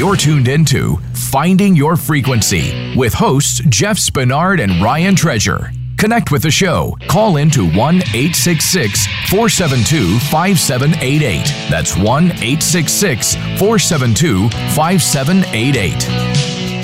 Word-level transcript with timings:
You're 0.00 0.16
tuned 0.16 0.48
into 0.48 0.96
Finding 1.12 1.76
Your 1.76 1.94
Frequency 1.94 2.96
with 2.96 3.12
hosts 3.12 3.60
Jeff 3.68 3.98
Spinard 3.98 4.58
and 4.58 4.82
Ryan 4.82 5.14
Treasure. 5.14 5.72
Connect 5.98 6.32
with 6.32 6.40
the 6.40 6.50
show. 6.50 6.96
Call 7.06 7.36
in 7.36 7.50
to 7.50 7.68
1 7.72 7.96
866 7.96 9.06
472 9.28 10.18
5788. 10.30 11.44
That's 11.68 11.98
1 11.98 12.24
866 12.24 13.34
472 13.58 14.48
5788. 14.48 16.08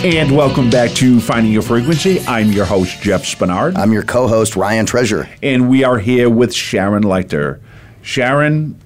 And 0.05 0.37
welcome 0.37 0.69
back 0.69 0.91
to 0.97 1.19
Finding 1.19 1.55
Your 1.55 1.63
Frequency. 1.63 2.21
I'm 2.27 2.53
your 2.53 2.67
host, 2.67 3.01
Jeff 3.01 3.23
Spinard. 3.23 3.79
I'm 3.79 3.95
your 3.95 4.03
co 4.03 4.29
host, 4.29 4.57
Ryan 4.57 4.85
Treasure. 4.85 5.27
And 5.43 5.71
we 5.71 5.85
are 5.85 5.99
here 5.99 6.29
with 6.29 6.55
Sharon 6.55 7.03
Lechter. 7.03 7.61
Sharon, 8.03 8.79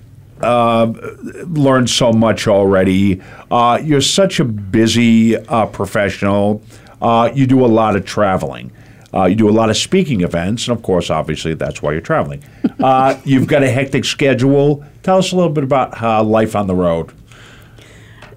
uh, 0.43 0.93
learned 1.47 1.91
so 1.91 2.13
much 2.13 2.49
already. 2.49 3.21
Uh, 3.51 3.81
you're 3.83 4.01
such 4.01 4.41
a 4.41 4.45
busy 4.45 5.37
uh, 5.37 5.67
professional. 5.67 6.63
Uh, 7.01 7.31
you 7.35 7.47
do 7.47 7.65
a 7.65 7.69
lot 7.69 7.97
of 7.97 8.05
traveling. 8.05 8.73
Uh, 9.13 9.25
you 9.25 9.35
do 9.35 9.49
a 9.49 9.51
lot 9.51 9.71
of 9.71 9.77
speaking 9.77 10.21
events, 10.21 10.69
and 10.69 10.77
of 10.77 10.83
course, 10.85 11.11
obviously, 11.11 11.55
that's 11.55 11.83
why 11.83 11.93
you're 11.93 12.01
traveling. 12.01 12.43
Uh, 12.79 13.19
you've 13.25 13.49
got 13.49 13.63
a 13.63 13.71
hectic 13.71 14.05
schedule. 14.05 14.85
Tell 15.03 15.19
us 15.19 15.33
a 15.33 15.37
little 15.37 15.53
bit 15.53 15.65
about 15.65 16.01
uh, 16.01 16.23
life 16.23 16.55
on 16.55 16.67
the 16.67 16.75
road. 16.75 17.13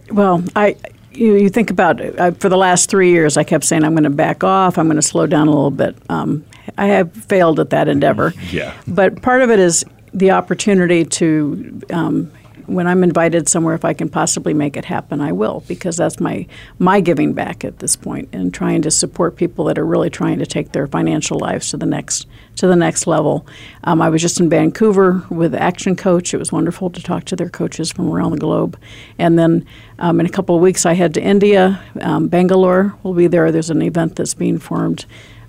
Well, 0.09 0.43
I 0.55 0.75
you, 1.11 1.35
you 1.35 1.49
think 1.49 1.69
about 1.69 2.01
uh, 2.19 2.31
for 2.31 2.49
the 2.49 2.57
last 2.57 2.89
three 2.89 3.11
years, 3.11 3.37
I 3.37 3.43
kept 3.43 3.65
saying 3.65 3.83
I'm 3.83 3.93
going 3.93 4.03
to 4.03 4.09
back 4.09 4.43
off. 4.43 4.77
I'm 4.77 4.87
going 4.87 4.95
to 4.95 5.01
slow 5.01 5.27
down 5.27 5.47
a 5.47 5.51
little 5.51 5.71
bit. 5.71 5.95
Um, 6.09 6.43
I 6.77 6.87
have 6.87 7.13
failed 7.13 7.59
at 7.59 7.69
that 7.69 7.87
endeavor. 7.87 8.33
Yeah. 8.51 8.73
But 8.87 9.21
part 9.21 9.41
of 9.41 9.51
it 9.51 9.59
is 9.59 9.85
the 10.13 10.31
opportunity 10.31 11.05
to 11.05 11.81
um, 11.89 12.31
when 12.65 12.87
I'm 12.87 13.03
invited 13.03 13.49
somewhere, 13.49 13.75
if 13.75 13.83
I 13.83 13.93
can 13.93 14.09
possibly 14.09 14.53
make 14.53 14.77
it 14.77 14.85
happen, 14.85 15.21
I 15.21 15.31
will, 15.31 15.63
because 15.67 15.97
that's 15.97 16.19
my 16.19 16.47
my 16.79 16.99
giving 16.99 17.33
back 17.33 17.65
at 17.65 17.79
this 17.79 17.95
point 17.95 18.29
and 18.31 18.53
trying 18.53 18.81
to 18.83 18.91
support 18.91 19.35
people 19.35 19.65
that 19.65 19.77
are 19.77 19.85
really 19.85 20.09
trying 20.09 20.39
to 20.39 20.45
take 20.45 20.71
their 20.71 20.87
financial 20.87 21.39
lives 21.39 21.69
to 21.71 21.77
the 21.77 21.85
next 21.85 22.27
to 22.55 22.67
the 22.67 22.75
next 22.75 23.07
level. 23.07 23.45
Um, 23.83 24.01
I 24.01 24.09
was 24.09 24.21
just 24.21 24.39
in 24.39 24.49
Vancouver 24.49 25.25
with 25.29 25.53
Action 25.55 25.95
Coach. 25.95 26.33
It 26.33 26.37
was 26.37 26.51
wonderful 26.51 26.89
to 26.91 27.01
talk 27.01 27.25
to 27.25 27.35
their 27.35 27.49
coaches 27.49 27.91
from 27.91 28.09
around 28.09 28.31
the 28.31 28.37
globe, 28.37 28.79
and 29.17 29.37
then 29.37 29.65
um, 29.99 30.19
in 30.19 30.25
a 30.25 30.29
couple 30.29 30.55
of 30.55 30.61
weeks 30.61 30.85
I 30.85 30.93
head 30.93 31.13
to 31.15 31.21
India. 31.21 31.81
Um, 32.01 32.27
Bangalore 32.27 32.95
will 33.03 33.13
be 33.13 33.27
there. 33.27 33.51
There's 33.51 33.69
an 33.69 33.81
event 33.81 34.15
that's 34.15 34.33
being 34.33 34.59
formed 34.59 35.05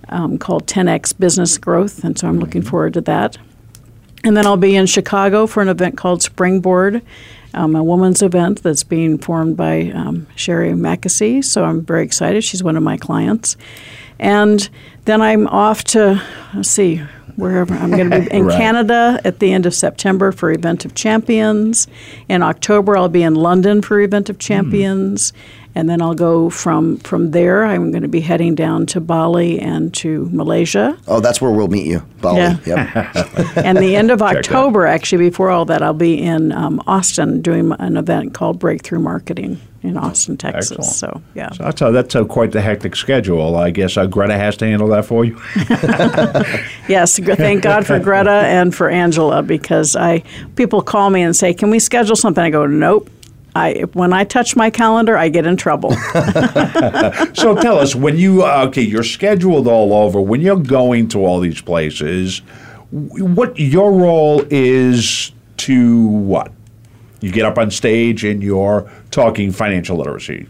um, 0.09 0.37
called 0.39 0.67
10x 0.67 1.19
Business 1.19 1.59
Growth, 1.59 2.05
and 2.05 2.19
so 2.19 2.29
I'm 2.29 2.39
looking 2.39 2.63
forward 2.63 2.95
to 2.95 3.01
that. 3.03 3.39
And 4.25 4.37
then 4.37 4.47
I'll 4.47 4.57
be 4.57 4.75
in 4.75 4.87
Chicago 4.87 5.47
for 5.47 5.61
an 5.63 5.69
event 5.69 5.97
called 5.99 6.23
Springboard, 6.23 7.03
um, 7.53 7.77
a 7.77 7.85
women's 7.85 8.23
event 8.23 8.63
that's 8.63 8.83
being 8.83 9.19
formed 9.19 9.57
by 9.57 9.91
um, 9.91 10.27
Sherry 10.35 10.71
Mackesy. 10.71 11.45
So 11.45 11.65
I'm 11.65 11.83
very 11.83 12.05
excited. 12.05 12.43
She's 12.43 12.63
one 12.63 12.77
of 12.77 12.83
my 12.83 12.97
clients. 12.97 13.57
And 14.19 14.69
then 15.05 15.21
I'm 15.21 15.47
off 15.49 15.85
to, 15.85 16.23
let's 16.55 16.71
see, 16.71 17.03
wherever 17.37 17.75
I'm 17.75 17.91
going 17.91 18.11
to 18.11 18.21
be 18.21 18.27
in 18.33 18.47
Right. 18.47 18.57
Canada 18.57 19.21
at 19.25 19.41
the 19.41 19.53
end 19.53 19.67
of 19.67 19.75
September 19.75 20.33
for 20.33 20.51
Event 20.51 20.85
of 20.85 20.95
Champions. 20.95 21.87
In 22.29 22.43
October, 22.43 22.97
I'll 22.97 23.09
be 23.09 23.23
in 23.23 23.35
London 23.35 23.83
for 23.83 24.01
Event 24.01 24.31
of 24.31 24.39
Champions. 24.39 25.33
And 25.77 25.89
then 25.89 26.01
I'll 26.01 26.15
go 26.15 26.51
from, 26.51 26.99
from 26.99 27.33
there. 27.33 27.65
I'm 27.65 27.91
going 27.91 28.03
to 28.03 28.09
be 28.09 28.21
heading 28.21 28.55
down 28.55 28.87
to 28.87 29.01
Bali 29.01 29.59
and 29.59 29.93
to 29.95 30.29
Malaysia. 30.33 30.97
Oh, 31.09 31.21
that's 31.21 31.41
where 31.41 31.51
we'll 31.51 31.69
meet 31.69 31.87
you, 31.87 32.01
Bali. 32.21 32.39
Yeah. 32.39 32.59
Yep. 32.65 33.57
and 33.57 33.79
the 33.79 33.97
end 33.97 34.11
of. 34.11 34.23
October, 34.23 34.87
actually, 34.87 35.29
before 35.29 35.51
all 35.51 35.65
that, 35.67 35.83
I'll 35.83 35.93
be 35.93 36.21
in 36.21 36.53
um, 36.53 36.83
Austin 36.87 37.43
doing 37.43 37.73
an 37.79 37.97
event 37.97 38.35
called 38.35 38.59
Breakthrough 38.59 39.01
Marketing 39.01 39.61
in 39.83 39.99
Austin, 39.99 40.37
Texas. 40.37 40.73
Excellent. 40.73 40.95
So, 40.95 41.23
yeah. 41.35 41.51
So 41.53 41.65
that's 41.65 41.83
a, 41.83 41.93
that's 41.93 42.15
a 42.15 42.25
quite 42.25 42.53
the 42.53 42.63
hectic 42.63 42.97
schedule. 42.97 43.57
I 43.57 43.71
guess 43.71 43.97
uh, 43.97 44.07
Greta 44.07 44.35
has 44.35 44.57
to 44.59 44.67
handle 44.67 44.89
that 44.89 45.05
for 45.05 45.25
you. 45.25 45.41
Yes, 46.87 47.19
thank 47.19 47.63
God 47.63 47.87
for 47.87 47.99
Greta 47.99 48.31
and 48.31 48.75
for 48.75 48.91
Angela 48.91 49.43
because 49.43 49.97
I 49.97 50.23
people 50.55 50.83
call 50.83 51.09
me 51.09 51.23
and 51.23 51.35
say, 51.35 51.55
"Can 51.55 51.71
we 51.71 51.79
schedule 51.79 52.15
something?" 52.15 52.45
I 52.45 52.51
go, 52.51 52.67
"Nope." 52.67 53.09
I 53.57 53.83
when 53.93 54.13
I 54.13 54.25
touch 54.25 54.57
my 54.57 54.71
calendar, 54.71 55.17
I 55.17 55.29
get 55.29 55.47
in 55.47 55.57
trouble. 55.57 55.93
so 57.35 57.55
tell 57.61 57.79
us 57.79 57.95
when 57.95 58.17
you 58.17 58.45
uh, 58.45 58.67
okay, 58.69 58.83
you're 58.83 59.05
scheduled 59.05 59.69
all 59.69 59.93
over. 59.93 60.21
When 60.21 60.41
you're 60.41 60.57
going 60.57 61.09
to 61.09 61.25
all 61.25 61.41
these 61.41 61.61
places, 61.61 62.39
what 62.91 63.59
your 63.59 63.93
role 63.93 64.45
is 64.51 65.33
to 65.59 66.07
what? 66.07 66.53
You 67.21 67.33
get 67.33 67.47
up 67.47 67.57
on 67.59 67.71
stage 67.71 68.25
and 68.25 68.43
you're 68.43 68.91
talking 69.11 69.53
financial 69.53 69.97
literacy. 69.97 70.49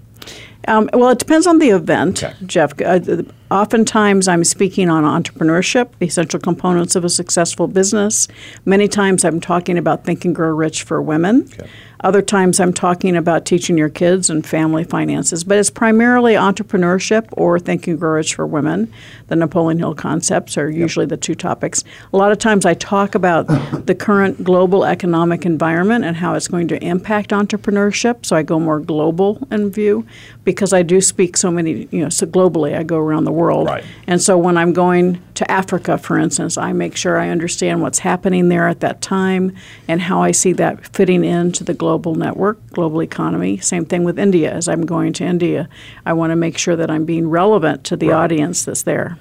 Um, 0.67 0.89
well, 0.95 1.11
it 1.11 1.19
depends 1.19 1.47
on 1.47 1.59
the 1.59 1.69
event, 1.71 2.25
Okay. 2.25 2.35
Jeff. 2.47 2.73
Uh, 2.81 3.23
oftentimes, 3.51 4.27
I'm 4.29 4.45
speaking 4.45 4.89
on 4.89 5.05
entrepreneurship, 5.05 5.91
the 5.99 6.07
essential 6.07 6.41
components 6.41 6.97
of 6.97 7.05
a 7.05 7.11
successful 7.11 7.69
business. 7.69 8.29
Many 8.65 8.89
times, 8.89 9.25
I'm 9.25 9.41
talking 9.41 9.77
about 9.77 10.05
Think 10.05 10.25
and 10.25 10.35
Grow 10.35 10.49
Rich 10.55 10.85
for 10.85 11.03
women. 11.03 11.51
Other 12.01 12.21
times, 12.21 12.61
I'm 12.61 12.73
talking 12.73 13.17
about 13.17 13.47
teaching 13.47 13.79
your 13.79 13.89
kids 13.89 14.29
and 14.29 14.45
family 14.47 14.85
finances. 14.85 15.43
But 15.45 15.59
it's 15.59 15.71
primarily 15.71 16.35
entrepreneurship 16.35 17.29
or 17.33 17.59
Think 17.59 17.87
and 17.87 17.99
Grow 17.99 18.11
Rich 18.15 18.35
for 18.35 18.47
women. 18.47 18.93
The 19.29 19.37
Napoleon 19.37 19.79
Hill 19.79 19.95
concepts 19.95 20.59
are 20.59 20.69
usually 20.69 21.07
the 21.07 21.17
two 21.17 21.35
topics. 21.35 21.83
A 22.13 22.17
lot 22.17 22.31
of 22.31 22.39
times, 22.39 22.67
I 22.67 22.75
talk 22.75 23.15
about 23.15 23.47
the 23.87 23.95
current 23.95 24.45
global 24.45 24.85
economic 24.85 25.47
environment 25.47 26.05
and 26.05 26.17
how 26.17 26.35
it's 26.35 26.49
going 26.49 26.69
to 26.69 26.85
impact 26.85 27.31
entrepreneurship. 27.31 28.27
So 28.27 28.37
I 28.37 28.43
go 28.43 28.61
more 28.61 28.81
global 28.81 29.47
in 29.51 29.71
view 29.71 30.07
because 30.45 30.75
I 30.75 30.83
do 30.83 31.01
speak 31.01 31.37
so 31.39 31.51
many, 31.51 31.89
you 31.91 32.03
know, 32.03 32.11
so 32.11 32.27
globally. 32.27 32.77
I 32.77 32.83
go 32.83 32.99
around 32.99 33.25
the 33.25 33.33
world, 33.33 33.69
Right. 33.69 33.85
and 34.07 34.21
so 34.21 34.37
when 34.37 34.59
I'm 34.59 34.73
going 34.75 35.23
to 35.35 35.51
Africa, 35.51 35.97
for 35.97 36.19
instance, 36.19 36.59
I 36.59 36.73
make 36.73 36.97
sure 36.97 37.19
I 37.19 37.31
understand 37.31 37.81
what's 37.81 38.01
happening 38.01 38.51
there 38.51 38.69
at 38.69 38.81
that 38.81 39.01
time 39.01 39.53
and 39.89 40.03
how 40.03 40.23
I 40.23 40.33
see 40.33 40.53
that 40.55 40.87
fitting 40.95 41.25
into 41.25 41.65
the 41.65 41.73
global 41.75 41.94
network, 41.99 42.59
global 42.71 43.03
economy. 43.03 43.59
Same 43.59 43.85
thing 43.85 44.05
with 44.05 44.19
India. 44.19 44.53
As 44.53 44.69
I'm 44.69 44.85
going 44.85 45.13
to 45.15 45.25
India, 45.25 45.69
I 46.05 46.13
want 46.13 46.31
to 46.31 46.37
make 46.37 46.59
sure 46.59 46.77
that 46.77 46.91
I'm 46.91 47.05
being 47.05 47.29
relevant 47.29 47.85
to 47.85 47.97
the 47.97 48.13
audience 48.13 48.65
that's 48.65 48.83
there. 48.83 49.17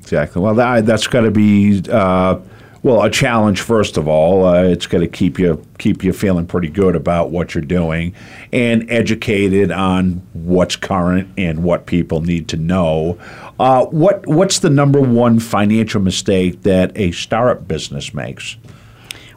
Exactly. 0.00 0.42
Well, 0.42 0.54
that, 0.56 0.86
that's 0.86 1.06
got 1.06 1.22
to 1.22 1.30
be 1.30 1.82
uh, 1.90 2.38
well 2.82 3.02
a 3.02 3.10
challenge. 3.10 3.60
First 3.60 3.96
of 3.96 4.08
all, 4.08 4.44
uh, 4.44 4.64
it's 4.64 4.86
got 4.86 4.98
to 4.98 5.06
keep 5.06 5.38
you 5.38 5.64
keep 5.78 6.02
you 6.02 6.12
feeling 6.12 6.46
pretty 6.46 6.68
good 6.68 6.96
about 6.96 7.30
what 7.30 7.54
you're 7.54 7.62
doing, 7.62 8.14
and 8.52 8.90
educated 8.90 9.70
on 9.70 10.22
what's 10.32 10.76
current 10.76 11.28
and 11.36 11.62
what 11.62 11.86
people 11.86 12.20
need 12.20 12.48
to 12.48 12.56
know. 12.56 13.18
Uh, 13.60 13.86
what 13.86 14.26
what's 14.26 14.58
the 14.58 14.70
number 14.70 15.00
one 15.00 15.38
financial 15.38 16.00
mistake 16.00 16.62
that 16.62 16.90
a 16.96 17.12
startup 17.12 17.68
business 17.68 18.12
makes? 18.12 18.56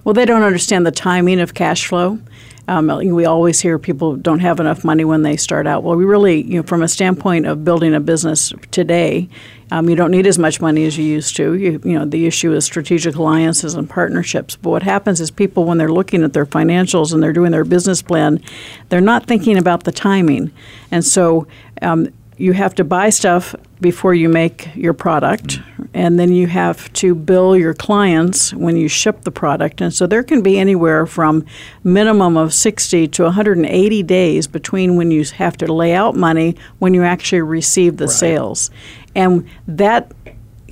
Well, 0.04 0.14
they 0.14 0.26
don't 0.26 0.44
understand 0.44 0.86
the 0.86 0.92
timing 0.92 1.40
of 1.40 1.54
cash 1.54 1.88
flow. 1.88 2.20
Um, 2.68 2.88
we 2.88 3.26
always 3.26 3.60
hear 3.60 3.78
people 3.78 4.16
don't 4.16 4.40
have 4.40 4.60
enough 4.60 4.84
money 4.84 5.06
when 5.06 5.22
they 5.22 5.38
start 5.38 5.68
out. 5.68 5.84
Well, 5.84 5.96
we 5.96 6.06
really, 6.06 6.42
you 6.42 6.58
know, 6.58 6.64
from 6.64 6.82
a 6.82 6.88
standpoint 6.88 7.46
of 7.46 7.64
building 7.64 7.94
a 7.94 8.00
business 8.00 8.54
today, 8.72 9.30
um, 9.72 9.88
you 9.88 9.96
don't 9.96 10.12
need 10.12 10.26
as 10.26 10.40
much 10.40 10.62
money 10.62 10.86
as 10.86 10.98
you 10.98 11.06
used 11.06 11.36
to. 11.36 11.54
You, 11.54 11.80
you 11.84 12.00
know, 12.00 12.06
the 12.06 12.26
issue 12.26 12.54
is 12.54 12.66
strategic 12.66 13.16
alliances 13.16 13.76
and 13.76 13.88
partnerships. 13.88 14.56
But 14.56 14.72
what 14.72 14.84
happens 14.84 15.22
is 15.22 15.30
people, 15.30 15.66
when 15.66 15.78
they're 15.78 15.92
looking 15.92 16.24
at 16.24 16.34
their 16.34 16.46
financials 16.46 17.14
and 17.14 17.22
they're 17.22 17.34
doing 17.34 17.52
their 17.52 17.66
business 17.66 18.02
plan, 18.02 18.42
they're 18.90 19.02
not 19.02 19.28
thinking 19.28 19.58
about 19.58 19.84
the 19.84 19.92
timing, 19.92 20.52
and 20.92 21.06
so. 21.06 21.48
Um, 21.82 22.10
you 22.38 22.52
have 22.52 22.76
to 22.76 22.84
buy 22.84 23.10
stuff 23.10 23.56
before 23.82 24.14
you 24.14 24.30
make 24.30 24.74
your 24.76 24.94
product, 24.94 25.60
and 25.94 26.18
then 26.18 26.32
you 26.32 26.48
have 26.48 26.92
to 26.94 27.14
bill 27.14 27.58
your 27.58 27.74
clients 27.74 28.54
when 28.54 28.78
you 28.78 28.88
ship 28.88 29.22
the 29.22 29.32
product. 29.32 29.82
And 29.82 29.94
so 29.94 30.08
there 30.08 30.24
can 30.24 30.42
be 30.42 30.58
anywhere 30.58 31.06
from 31.06 31.46
minimum 31.84 32.38
of 32.38 32.54
60 32.54 33.08
to 33.10 33.24
180 33.24 34.04
days 34.04 34.48
between 34.48 34.96
when 34.96 35.12
you 35.12 35.24
have 35.26 35.58
to 35.58 35.72
lay 35.72 35.94
out 35.94 36.16
money 36.16 36.56
when 36.80 36.94
you 36.94 37.04
actually 37.04 37.42
receive 37.42 37.98
the 37.98 38.08
sales. 38.08 38.72
And 39.14 39.48
that 39.68 40.12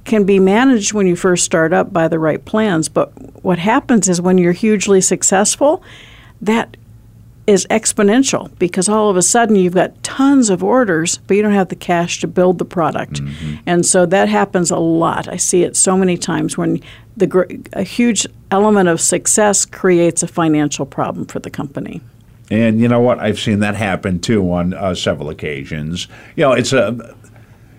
can 0.06 0.26
be 0.26 0.40
managed 0.40 0.94
when 0.94 1.08
you 1.08 1.16
first 1.16 1.46
start 1.46 1.74
up 1.74 1.94
by 1.94 2.08
the 2.08 2.20
right 2.20 2.44
plans. 2.44 2.90
But 2.90 3.12
what 3.44 3.60
happens 3.60 4.10
is 4.10 4.22
when 4.22 4.38
you're 4.38 4.52
hugely 4.54 5.02
successful, 5.02 5.84
that 6.42 6.76
is 7.46 7.68
exponential 7.70 8.58
because 8.58 8.88
all 8.88 9.10
of 9.10 9.18
a 9.18 9.22
sudden 9.22 9.56
you've 9.56 9.74
got 9.74 10.02
tons 10.04 10.50
of 10.50 10.64
orders, 10.64 11.18
but 11.28 11.36
you 11.36 11.44
don't 11.44 11.52
have 11.52 11.70
the 11.70 11.76
cash 11.76 12.20
to 12.22 12.28
build 12.28 12.58
the 12.58 12.66
product. 12.66 13.20
And 13.66 13.86
so 13.86 14.06
that 14.06 14.30
happens 14.30 14.72
a 14.72 14.78
lot. 14.78 15.28
I 15.28 15.36
see 15.38 15.64
it 15.64 15.76
so 15.76 15.98
many 15.98 16.18
times 16.18 16.58
when 16.58 16.80
the 17.18 17.28
gr- 17.28 17.52
a 17.74 17.84
huge 17.84 18.26
element 18.50 18.88
of 18.90 19.02
success 19.02 19.66
creates 19.66 20.24
a 20.24 20.28
financial 20.28 20.86
problem 20.86 21.26
for 21.26 21.40
the 21.40 21.50
company. 21.50 22.02
And 22.50 22.80
you 22.80 22.88
know 22.88 23.00
what? 23.00 23.20
I've 23.20 23.40
seen 23.40 23.60
that 23.60 23.76
happen 23.76 24.20
too 24.20 24.52
on 24.52 24.74
uh, 24.74 24.96
several 24.96 25.30
occasions. 25.30 26.08
You 26.36 26.46
know, 26.46 26.54
it's 26.54 26.74
a 26.74 27.16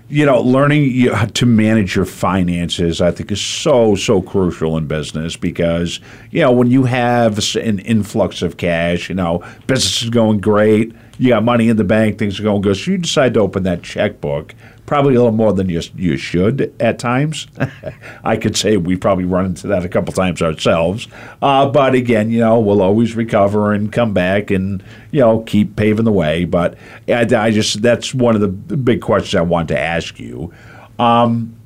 you 0.08 0.26
know, 0.26 0.40
learning 0.40 1.08
to 1.32 1.46
manage 1.46 1.96
your 1.96 2.04
finances, 2.04 3.00
I 3.00 3.10
think, 3.10 3.32
is 3.32 3.40
so 3.40 3.94
so 3.94 4.20
crucial 4.20 4.76
in 4.76 4.86
business 4.86 5.36
because 5.36 6.00
you 6.30 6.42
know 6.42 6.52
when 6.52 6.70
you 6.70 6.84
have 6.84 7.38
an 7.56 7.78
influx 7.80 8.42
of 8.42 8.56
cash, 8.56 9.08
you 9.08 9.14
know, 9.14 9.42
business 9.66 10.02
is 10.02 10.10
going 10.10 10.40
great, 10.40 10.92
you 11.18 11.30
got 11.30 11.44
money 11.44 11.68
in 11.68 11.76
the 11.76 11.84
bank, 11.84 12.18
things 12.18 12.38
are 12.38 12.42
going 12.42 12.62
good. 12.62 12.76
So 12.76 12.90
you 12.90 12.98
decide 12.98 13.34
to 13.34 13.40
open 13.40 13.62
that 13.62 13.82
checkbook, 13.82 14.54
probably 14.86 15.14
a 15.14 15.18
little 15.18 15.32
more 15.32 15.52
than 15.52 15.68
you 15.68 15.80
you 15.96 16.16
should 16.16 16.74
at 16.80 16.98
times. 16.98 17.46
I 18.24 18.36
could 18.36 18.56
say 18.56 18.76
we 18.76 18.96
probably 18.96 19.24
run 19.24 19.46
into 19.46 19.66
that 19.68 19.84
a 19.84 19.88
couple 19.88 20.12
times 20.12 20.42
ourselves. 20.42 21.08
Uh, 21.40 21.68
but 21.68 21.94
again, 21.94 22.30
you 22.30 22.40
know, 22.40 22.60
we'll 22.60 22.82
always 22.82 23.14
recover 23.14 23.72
and 23.72 23.92
come 23.92 24.12
back 24.12 24.50
and 24.50 24.82
you 25.10 25.20
know 25.20 25.40
keep 25.40 25.76
paving 25.76 26.04
the 26.04 26.12
way. 26.12 26.44
But 26.44 26.76
I, 27.08 27.26
I 27.34 27.50
just 27.50 27.82
that's 27.82 28.14
one 28.14 28.34
of 28.34 28.40
the 28.40 28.48
big 28.48 29.00
questions 29.00 29.34
I 29.34 29.42
want 29.42 29.68
to 29.68 29.78
ask 29.78 30.18
you. 30.18 30.52
Um, 30.98 31.56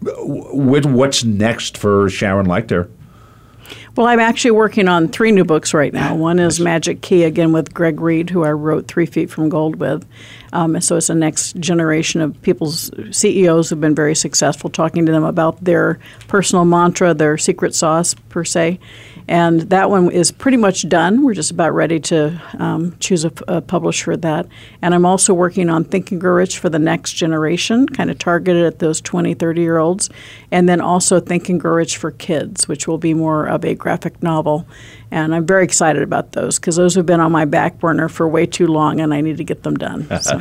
with 0.00 0.84
what's 0.84 1.24
next 1.24 1.78
for 1.78 2.10
Sharon 2.10 2.46
Lechter? 2.46 2.90
Well, 3.96 4.08
I'm 4.08 4.18
actually 4.18 4.50
working 4.50 4.88
on 4.88 5.06
three 5.06 5.30
new 5.30 5.44
books 5.44 5.72
right 5.72 5.92
now. 5.92 6.16
One 6.16 6.40
is 6.40 6.58
Magic 6.58 7.00
Key, 7.00 7.22
again 7.22 7.52
with 7.52 7.72
Greg 7.72 8.00
Reid, 8.00 8.28
who 8.28 8.42
I 8.42 8.50
wrote 8.50 8.88
Three 8.88 9.06
Feet 9.06 9.30
from 9.30 9.48
Gold 9.48 9.76
with. 9.76 10.04
Um, 10.52 10.80
so 10.80 10.96
it's 10.96 11.06
the 11.06 11.14
next 11.14 11.54
generation 11.60 12.20
of 12.20 12.40
people's 12.42 12.90
CEOs 13.16 13.70
who've 13.70 13.80
been 13.80 13.94
very 13.94 14.16
successful, 14.16 14.68
talking 14.68 15.06
to 15.06 15.12
them 15.12 15.22
about 15.22 15.62
their 15.62 16.00
personal 16.26 16.64
mantra, 16.64 17.14
their 17.14 17.38
secret 17.38 17.72
sauce, 17.72 18.14
per 18.30 18.42
se. 18.42 18.80
And 19.26 19.62
that 19.62 19.88
one 19.90 20.10
is 20.10 20.30
pretty 20.30 20.58
much 20.58 20.88
done. 20.88 21.24
We're 21.24 21.34
just 21.34 21.50
about 21.50 21.72
ready 21.74 21.98
to 22.00 22.40
um, 22.58 22.96
choose 23.00 23.24
a, 23.24 23.32
a, 23.48 23.60
publisher 23.62 24.04
for 24.04 24.16
that. 24.18 24.46
And 24.82 24.94
I'm 24.94 25.06
also 25.06 25.32
working 25.32 25.70
on 25.70 25.84
Think 25.84 26.12
and 26.12 26.20
Grow 26.20 26.34
Rich 26.34 26.58
for 26.58 26.68
the 26.68 26.78
next 26.78 27.14
generation, 27.14 27.88
kind 27.88 28.10
of 28.10 28.18
targeted 28.18 28.66
at 28.66 28.80
those 28.80 29.00
20, 29.00 29.32
30 29.34 29.60
year 29.60 29.78
olds. 29.78 30.10
And 30.50 30.68
then 30.68 30.80
also 30.80 31.20
Think 31.20 31.48
and 31.48 31.58
Grow 31.58 31.74
Rich 31.74 31.96
for 31.96 32.10
kids, 32.10 32.68
which 32.68 32.86
will 32.86 32.98
be 32.98 33.14
more 33.14 33.46
of 33.46 33.64
a 33.64 33.74
graphic 33.74 34.22
novel. 34.22 34.66
And 35.14 35.32
I'm 35.32 35.46
very 35.46 35.62
excited 35.62 36.02
about 36.02 36.32
those 36.32 36.58
because 36.58 36.74
those 36.74 36.96
have 36.96 37.06
been 37.06 37.20
on 37.20 37.30
my 37.30 37.44
back 37.44 37.78
burner 37.78 38.08
for 38.08 38.26
way 38.26 38.46
too 38.46 38.66
long 38.66 38.98
and 38.98 39.14
I 39.14 39.20
need 39.20 39.36
to 39.36 39.44
get 39.44 39.62
them 39.62 39.76
done. 39.76 40.08
So. 40.20 40.40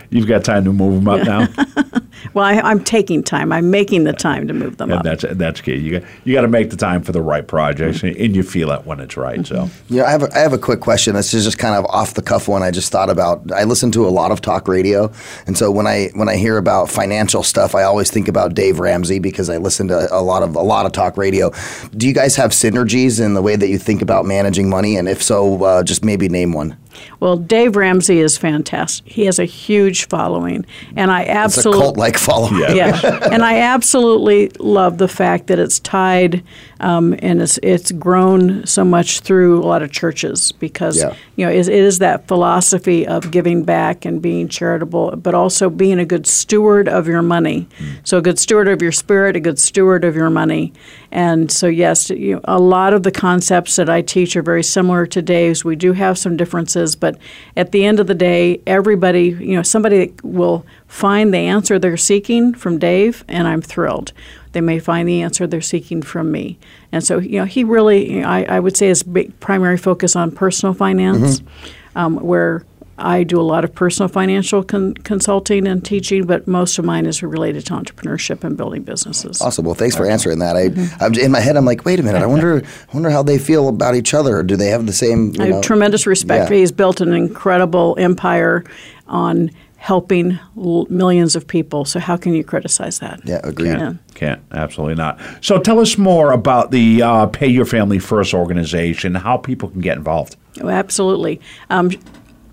You've 0.10 0.26
got 0.26 0.42
time 0.42 0.64
to 0.64 0.72
move 0.72 1.04
them 1.04 1.06
up 1.06 1.26
now? 1.26 2.00
well, 2.32 2.46
I, 2.46 2.70
am 2.70 2.82
taking 2.82 3.22
time. 3.22 3.52
I'm 3.52 3.70
making 3.70 4.04
the 4.04 4.14
time 4.14 4.48
to 4.48 4.54
move 4.54 4.78
them 4.78 4.90
and 4.90 5.00
up. 5.00 5.04
That's, 5.04 5.36
that's 5.36 5.60
key. 5.60 5.76
You 5.76 6.00
got, 6.00 6.08
you 6.24 6.32
got 6.32 6.40
to 6.40 6.48
make 6.48 6.70
the 6.70 6.78
time 6.78 7.02
for 7.02 7.12
the 7.12 7.20
right 7.20 7.46
projects 7.46 7.98
mm-hmm. 7.98 8.18
and 8.18 8.34
you 8.34 8.42
feel 8.42 8.70
it 8.70 8.86
when 8.86 9.00
it's 9.00 9.18
right. 9.18 9.46
So, 9.46 9.68
yeah, 9.88 10.04
I 10.04 10.12
have 10.12 10.22
a, 10.22 10.34
I 10.34 10.38
have 10.38 10.54
a 10.54 10.58
quick 10.58 10.80
question. 10.80 11.14
This 11.14 11.34
is 11.34 11.44
just 11.44 11.58
kind 11.58 11.74
of 11.74 11.84
off 11.90 12.14
the 12.14 12.22
cuff 12.22 12.48
one 12.48 12.62
I 12.62 12.70
just 12.70 12.90
thought 12.90 13.10
about. 13.10 13.52
I 13.52 13.64
listen 13.64 13.92
to 13.92 14.06
a 14.06 14.08
lot 14.08 14.32
of 14.32 14.40
talk 14.40 14.66
radio, 14.66 15.12
and 15.46 15.58
so 15.58 15.70
when 15.70 15.86
I 15.86 16.08
when 16.14 16.30
I 16.30 16.36
hear 16.36 16.56
about 16.56 16.90
financial 16.90 17.42
stuff, 17.42 17.74
I 17.74 17.82
always 17.82 18.10
think 18.10 18.28
about 18.28 18.54
Dave 18.54 18.78
Ramsey 18.78 19.18
because 19.18 19.50
I 19.50 19.58
listen 19.58 19.88
to 19.88 20.08
a 20.10 20.22
lot 20.22 20.42
of 20.42 20.56
a 20.56 20.62
lot 20.62 20.86
of 20.86 20.92
talk 20.92 21.18
radio. 21.18 21.52
Do 21.94 22.08
you 22.08 22.14
guys 22.14 22.34
have 22.36 22.52
synergies 22.52 23.22
in 23.22 23.34
the 23.34 23.42
way 23.42 23.56
that 23.56 23.68
you 23.68 23.78
think 23.78 24.05
about 24.06 24.24
managing 24.24 24.70
money? 24.70 24.96
And 24.96 25.08
if 25.08 25.20
so, 25.20 25.64
uh, 25.64 25.82
just 25.82 26.04
maybe 26.04 26.28
name 26.28 26.52
one. 26.52 26.76
Well, 27.20 27.36
Dave 27.36 27.76
Ramsey 27.76 28.18
is 28.18 28.36
fantastic. 28.36 29.06
He 29.10 29.24
has 29.26 29.38
a 29.38 29.44
huge 29.44 30.08
following, 30.08 30.66
and 30.94 31.10
I 31.10 31.24
absolutely 31.24 31.82
cult-like 31.82 32.18
following. 32.18 32.60
Yeah, 32.60 32.72
yeah. 32.72 33.28
and 33.32 33.42
I 33.42 33.58
absolutely 33.58 34.50
love 34.58 34.98
the 34.98 35.08
fact 35.08 35.46
that 35.48 35.58
it's 35.58 35.78
tied 35.80 36.42
um, 36.80 37.14
and 37.20 37.40
it's 37.40 37.58
it's 37.62 37.90
grown 37.92 38.66
so 38.66 38.84
much 38.84 39.20
through 39.20 39.62
a 39.62 39.66
lot 39.66 39.82
of 39.82 39.90
churches 39.90 40.52
because 40.52 40.98
yeah. 40.98 41.14
you 41.36 41.46
know 41.46 41.50
it, 41.50 41.68
it 41.68 41.74
is 41.74 41.98
that 42.00 42.28
philosophy 42.28 43.06
of 43.06 43.30
giving 43.30 43.64
back 43.64 44.04
and 44.04 44.20
being 44.20 44.48
charitable, 44.48 45.16
but 45.16 45.34
also 45.34 45.70
being 45.70 45.98
a 45.98 46.04
good 46.04 46.26
steward 46.26 46.88
of 46.88 47.06
your 47.06 47.22
money. 47.22 47.66
Mm. 47.78 48.06
So 48.06 48.18
a 48.18 48.22
good 48.22 48.38
steward 48.38 48.68
of 48.68 48.82
your 48.82 48.92
spirit, 48.92 49.36
a 49.36 49.40
good 49.40 49.58
steward 49.58 50.04
of 50.04 50.14
your 50.14 50.28
money, 50.28 50.74
and 51.10 51.50
so 51.50 51.66
yes, 51.66 52.10
you 52.10 52.34
know, 52.34 52.40
a 52.44 52.60
lot 52.60 52.92
of 52.92 53.04
the 53.04 53.12
concepts 53.12 53.76
that 53.76 53.88
I 53.88 54.02
teach 54.02 54.36
are 54.36 54.42
very 54.42 54.62
similar 54.62 55.06
to 55.06 55.22
Dave's. 55.22 55.64
We 55.64 55.76
do 55.76 55.92
have 55.92 56.18
some 56.18 56.36
differences, 56.36 56.85
but 56.94 57.18
at 57.56 57.72
the 57.72 57.84
end 57.84 57.98
of 57.98 58.06
the 58.06 58.14
day, 58.14 58.60
everybody 58.66 59.28
you 59.28 59.56
know 59.56 59.62
somebody 59.62 60.14
will 60.22 60.64
find 60.86 61.34
the 61.34 61.38
answer 61.38 61.78
they're 61.78 61.96
seeking 61.96 62.54
from 62.54 62.78
Dave, 62.78 63.24
and 63.26 63.48
I'm 63.48 63.62
thrilled 63.62 64.12
they 64.56 64.62
may 64.62 64.78
find 64.78 65.06
the 65.06 65.20
answer 65.20 65.46
they're 65.46 65.60
seeking 65.60 66.00
from 66.00 66.32
me. 66.32 66.58
And 66.90 67.04
so, 67.04 67.18
you 67.18 67.38
know, 67.38 67.44
he 67.44 67.62
really, 67.62 68.10
you 68.10 68.20
know, 68.22 68.26
I, 68.26 68.44
I, 68.44 68.58
would 68.58 68.74
say, 68.74 68.86
his 68.88 69.02
big 69.02 69.38
primary 69.38 69.76
focus 69.76 70.16
on 70.16 70.30
personal 70.30 70.72
finance, 70.72 71.40
mm-hmm. 71.40 71.98
um, 71.98 72.16
where 72.16 72.64
I 72.98 73.24
do 73.24 73.40
a 73.40 73.42
lot 73.42 73.64
of 73.64 73.74
personal 73.74 74.08
financial 74.08 74.62
con- 74.62 74.94
consulting 74.94 75.66
and 75.66 75.84
teaching, 75.84 76.24
but 76.24 76.46
most 76.46 76.78
of 76.78 76.84
mine 76.84 77.06
is 77.06 77.22
related 77.22 77.66
to 77.66 77.74
entrepreneurship 77.74 78.42
and 78.42 78.56
building 78.56 78.82
businesses. 78.82 79.40
Awesome. 79.40 79.64
Well, 79.64 79.74
thanks 79.74 79.96
for 79.96 80.06
answering 80.06 80.38
that. 80.38 80.56
I, 80.56 80.68
mm-hmm. 80.68 81.14
in 81.14 81.30
my 81.30 81.40
head, 81.40 81.56
I'm 81.56 81.64
like, 81.64 81.84
wait 81.84 82.00
a 82.00 82.02
minute. 82.02 82.22
I 82.22 82.26
wonder, 82.26 82.62
I 82.64 82.92
wonder 82.94 83.10
how 83.10 83.22
they 83.22 83.38
feel 83.38 83.68
about 83.68 83.94
each 83.94 84.14
other. 84.14 84.42
Do 84.42 84.56
they 84.56 84.68
have 84.68 84.86
the 84.86 84.92
same? 84.92 85.34
I 85.38 85.46
have 85.46 85.62
tremendous 85.62 86.06
respect. 86.06 86.50
Yeah. 86.50 86.56
He's 86.58 86.72
built 86.72 87.00
an 87.00 87.12
incredible 87.12 87.96
empire 87.98 88.64
on 89.06 89.50
helping 89.76 90.38
l- 90.56 90.86
millions 90.88 91.36
of 91.36 91.46
people. 91.46 91.84
So 91.84 92.00
how 92.00 92.16
can 92.16 92.34
you 92.34 92.42
criticize 92.42 92.98
that? 93.00 93.20
Yeah, 93.24 93.40
agree. 93.44 93.66
Can't, 93.66 93.80
yeah. 93.80 94.14
can't 94.14 94.42
absolutely 94.52 94.96
not. 94.96 95.20
So 95.42 95.60
tell 95.60 95.80
us 95.80 95.98
more 95.98 96.32
about 96.32 96.70
the 96.70 97.02
uh, 97.02 97.26
Pay 97.26 97.48
Your 97.48 97.66
Family 97.66 97.98
First 97.98 98.34
organization, 98.34 99.14
how 99.14 99.36
people 99.36 99.68
can 99.68 99.80
get 99.80 99.96
involved. 99.96 100.36
Oh, 100.60 100.68
absolutely. 100.68 101.40
Um, 101.70 101.92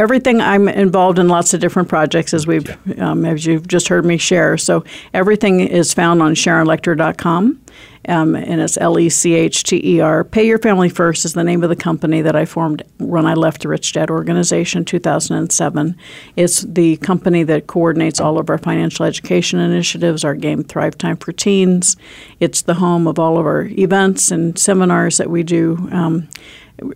everything 0.04 0.42
I'm 0.42 0.68
involved 0.68 1.18
in 1.18 1.30
lots 1.30 1.54
of 1.54 1.62
different 1.62 1.90
projects 1.90 2.34
as 2.34 2.46
we've 2.46 2.70
um, 3.00 3.26
as 3.26 3.46
you've 3.46 3.68
just 3.68 3.88
heard 3.88 4.06
me 4.06 4.18
share. 4.18 4.58
So 4.58 4.84
everything 5.14 5.62
is 5.62 5.94
found 5.94 6.22
on 6.22 6.36
SharonLechter.com 6.36 7.64
um, 8.08 8.36
and 8.36 8.60
it's 8.60 8.78
L 8.78 9.00
E 9.00 9.10
C 9.10 9.34
H 9.34 9.64
T 9.64 9.82
E 9.96 10.00
R. 10.02 10.24
Pay 10.24 10.46
Your 10.46 10.60
Family 10.60 10.90
First 10.90 11.24
is 11.24 11.34
the 11.34 11.44
name 11.44 11.64
of 11.64 11.70
the 11.70 11.76
company 11.76 12.22
that 12.22 12.36
I 12.36 12.46
formed 12.46 12.84
when 12.98 13.26
I 13.26 13.34
left 13.34 13.62
the 13.62 13.70
Rich 13.70 13.94
Dad 13.94 14.10
organization 14.10 14.80
in 14.80 14.86
2007. 14.86 15.96
It's 16.36 16.62
the 16.62 16.98
company 16.98 17.44
that 17.44 17.68
coordinates 17.68 18.20
all 18.20 18.38
of 18.38 18.50
our 18.50 18.58
financial 18.58 19.06
education 19.06 19.60
initiatives, 19.60 20.26
our 20.26 20.36
game 20.36 20.64
Thrive 20.64 20.98
Time 20.98 21.16
for 21.16 21.32
Teens. 21.32 21.96
It's 22.40 22.62
the 22.62 22.76
home 22.76 23.08
of 23.08 23.20
all 23.20 23.38
of 23.38 23.46
our 23.46 23.64
events 23.64 24.32
and 24.32 24.60
seminars 24.60 25.18
that 25.18 25.30
we 25.30 25.44
do. 25.44 25.88
Um, 25.92 26.28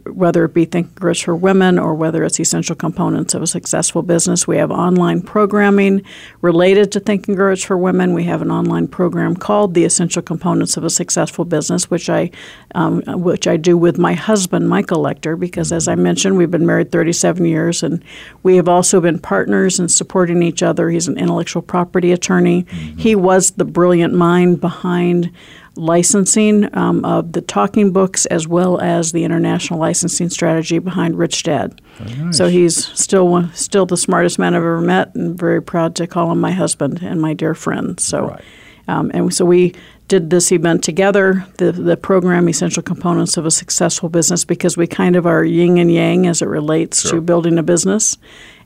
whether 0.05 0.43
it 0.45 0.53
be 0.53 0.65
Think 0.65 1.01
Rich 1.01 1.25
for 1.25 1.35
Women 1.35 1.77
or 1.77 1.93
whether 1.93 2.23
it's 2.23 2.39
essential 2.39 2.75
components 2.75 3.35
of 3.35 3.43
a 3.43 3.47
successful 3.47 4.01
business. 4.01 4.47
We 4.47 4.57
have 4.57 4.71
online 4.71 5.21
programming 5.21 6.01
related 6.41 6.91
to 6.93 6.99
Think 6.99 7.25
Rich 7.27 7.67
for 7.67 7.77
Women. 7.77 8.13
We 8.13 8.23
have 8.23 8.41
an 8.41 8.49
online 8.49 8.87
program 8.87 9.35
called 9.35 9.75
The 9.75 9.85
Essential 9.85 10.23
Components 10.23 10.77
of 10.77 10.83
a 10.83 10.89
Successful 10.89 11.45
Business, 11.45 11.91
which 11.91 12.09
I 12.09 12.31
um, 12.73 13.01
which 13.07 13.47
I 13.47 13.55
do 13.57 13.77
with 13.77 13.97
my 13.97 14.13
husband, 14.13 14.67
Michael 14.67 15.03
Lechter, 15.03 15.39
because 15.39 15.71
as 15.71 15.87
I 15.87 15.95
mentioned, 15.95 16.37
we've 16.37 16.51
been 16.51 16.65
married 16.65 16.91
37 16.91 17.45
years, 17.45 17.83
and 17.83 18.03
we 18.43 18.55
have 18.55 18.67
also 18.67 18.99
been 18.99 19.19
partners 19.19 19.79
in 19.79 19.89
supporting 19.89 20.41
each 20.41 20.63
other. 20.63 20.89
He's 20.89 21.07
an 21.07 21.17
intellectual 21.17 21.61
property 21.61 22.11
attorney. 22.11 22.63
Mm-hmm. 22.63 22.97
He 22.97 23.15
was 23.15 23.51
the 23.51 23.65
brilliant 23.65 24.13
mind 24.13 24.59
behind 24.59 25.31
licensing 25.77 26.75
um, 26.75 27.05
of 27.05 27.31
the 27.33 27.41
talking 27.41 27.91
books 27.91 28.25
as 28.25 28.47
well 28.47 28.79
as 28.81 29.11
the 29.11 29.23
international 29.23 29.79
licensing 29.79 30.29
strategy 30.29 30.79
behind 30.79 31.17
Rich 31.17 31.43
Dad. 31.43 31.81
Nice. 31.99 32.37
So 32.37 32.47
he's 32.47 32.87
still 32.99 33.49
still 33.53 33.85
the 33.85 33.97
smartest 33.97 34.39
man 34.39 34.53
I've 34.53 34.61
ever 34.61 34.81
met, 34.81 35.15
and 35.15 35.37
very 35.37 35.61
proud 35.61 35.95
to 35.95 36.07
call 36.07 36.31
him 36.31 36.41
my 36.41 36.51
husband 36.51 37.01
and 37.01 37.21
my 37.21 37.33
dear 37.33 37.53
friend. 37.53 37.99
So, 37.99 38.27
right. 38.27 38.43
um, 38.87 39.11
and 39.13 39.33
so 39.33 39.45
we 39.45 39.73
did 40.07 40.29
this 40.29 40.51
event 40.51 40.83
together, 40.83 41.45
the 41.57 41.71
the 41.71 41.97
program 41.97 42.47
Essential 42.49 42.83
Components 42.83 43.37
of 43.37 43.45
a 43.45 43.51
Successful 43.51 44.09
Business, 44.09 44.45
because 44.45 44.77
we 44.77 44.87
kind 44.87 45.15
of 45.15 45.25
are 45.25 45.43
yin 45.43 45.77
and 45.77 45.91
yang 45.91 46.27
as 46.27 46.41
it 46.41 46.47
relates 46.47 47.01
sure. 47.01 47.11
to 47.11 47.21
building 47.21 47.57
a 47.57 47.63
business, 47.63 48.17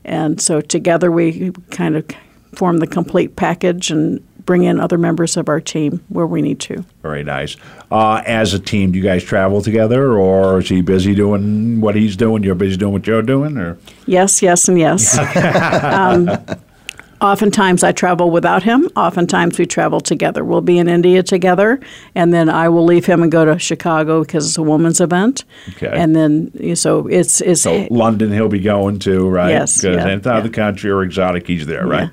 and 0.04 0.40
so 0.40 0.60
together 0.60 1.10
we 1.10 1.52
kind 1.70 1.96
of 1.96 2.04
form 2.54 2.78
the 2.78 2.86
complete 2.86 3.34
package 3.34 3.90
and 3.90 4.22
bring 4.44 4.64
in 4.64 4.80
other 4.80 4.98
members 4.98 5.36
of 5.36 5.48
our 5.48 5.60
team 5.60 6.04
where 6.08 6.26
we 6.26 6.42
need 6.42 6.60
to. 6.60 6.84
Very 7.02 7.24
nice. 7.24 7.56
Uh, 7.90 8.22
as 8.26 8.54
a 8.54 8.58
team, 8.58 8.92
do 8.92 8.98
you 8.98 9.04
guys 9.04 9.22
travel 9.22 9.60
together, 9.62 10.12
or 10.18 10.60
is 10.60 10.68
he 10.68 10.82
busy 10.82 11.14
doing 11.14 11.80
what 11.80 11.94
he's 11.94 12.16
doing? 12.16 12.42
You're 12.42 12.54
busy 12.54 12.76
doing 12.76 12.92
what 12.92 13.06
you're 13.06 13.22
doing, 13.22 13.56
or? 13.56 13.78
Yes, 14.06 14.42
yes, 14.42 14.68
and 14.68 14.78
yes. 14.78 15.18
um, 15.84 16.30
oftentimes 17.22 17.84
I 17.84 17.92
travel 17.92 18.30
without 18.30 18.62
him. 18.62 18.88
Oftentimes 18.96 19.58
we 19.58 19.64
travel 19.64 20.00
together. 20.00 20.44
We'll 20.44 20.60
be 20.60 20.78
in 20.78 20.88
India 20.88 21.22
together, 21.22 21.80
and 22.14 22.34
then 22.34 22.50
I 22.50 22.68
will 22.68 22.84
leave 22.84 23.06
him 23.06 23.22
and 23.22 23.30
go 23.30 23.44
to 23.44 23.58
Chicago 23.58 24.22
because 24.22 24.46
it's 24.46 24.58
a 24.58 24.62
women's 24.62 25.00
event. 25.00 25.44
Okay. 25.70 25.90
And 25.92 26.14
then 26.14 26.76
so 26.76 27.06
it's 27.06 27.40
it's 27.40 27.62
so 27.62 27.86
London 27.90 28.32
he'll 28.32 28.48
be 28.48 28.60
going 28.60 28.98
to 29.00 29.28
right. 29.28 29.50
Yes. 29.50 29.80
Because 29.80 29.96
yeah, 29.96 30.10
any 30.10 30.22
yeah. 30.22 30.40
the 30.40 30.50
country 30.50 30.90
or 30.90 31.02
exotic 31.02 31.46
he's 31.46 31.66
there, 31.66 31.86
right? 31.86 32.10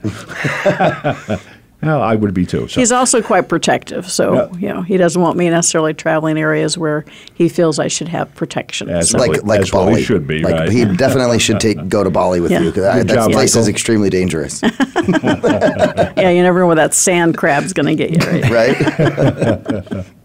Yeah. 0.65 1.39
Well, 1.81 2.01
I 2.01 2.15
would 2.15 2.33
be 2.33 2.45
too. 2.45 2.67
So. 2.67 2.79
He's 2.79 2.91
also 2.91 3.21
quite 3.21 3.47
protective, 3.47 4.11
so 4.11 4.33
yeah. 4.33 4.59
you 4.59 4.73
know 4.73 4.81
he 4.81 4.97
doesn't 4.97 5.21
want 5.21 5.37
me 5.37 5.49
necessarily 5.49 5.93
traveling 5.93 6.37
areas 6.37 6.77
where 6.77 7.05
he 7.33 7.47
feels 7.47 7.79
I 7.79 7.87
should 7.87 8.09
have 8.09 8.33
protection. 8.35 8.89
As 8.89 9.11
so. 9.11 9.17
like 9.17 9.43
like 9.43 9.71
Bali 9.71 9.93
well 9.93 10.01
should 10.01 10.27
be. 10.27 10.39
Like, 10.39 10.53
right? 10.53 10.69
He 10.69 10.83
definitely 10.97 11.39
should 11.39 11.61
take 11.61 11.87
go 11.87 12.03
to 12.03 12.09
Bali 12.09 12.41
with 12.41 12.51
yeah. 12.51 12.59
you 12.59 12.71
because 12.71 13.05
that 13.05 13.31
place 13.31 13.55
Michael. 13.55 13.61
is 13.61 13.67
extremely 13.69 14.09
dangerous. 14.09 14.61
yeah, 14.63 16.29
you 16.29 16.43
never 16.43 16.59
know 16.59 16.67
where 16.67 16.75
that 16.75 16.93
sand 16.93 17.37
crab's 17.37 17.71
going 17.71 17.85
to 17.85 17.95
get 17.95 18.11
you. 18.11 18.49
Right. 18.49 18.79
right? 18.79 20.05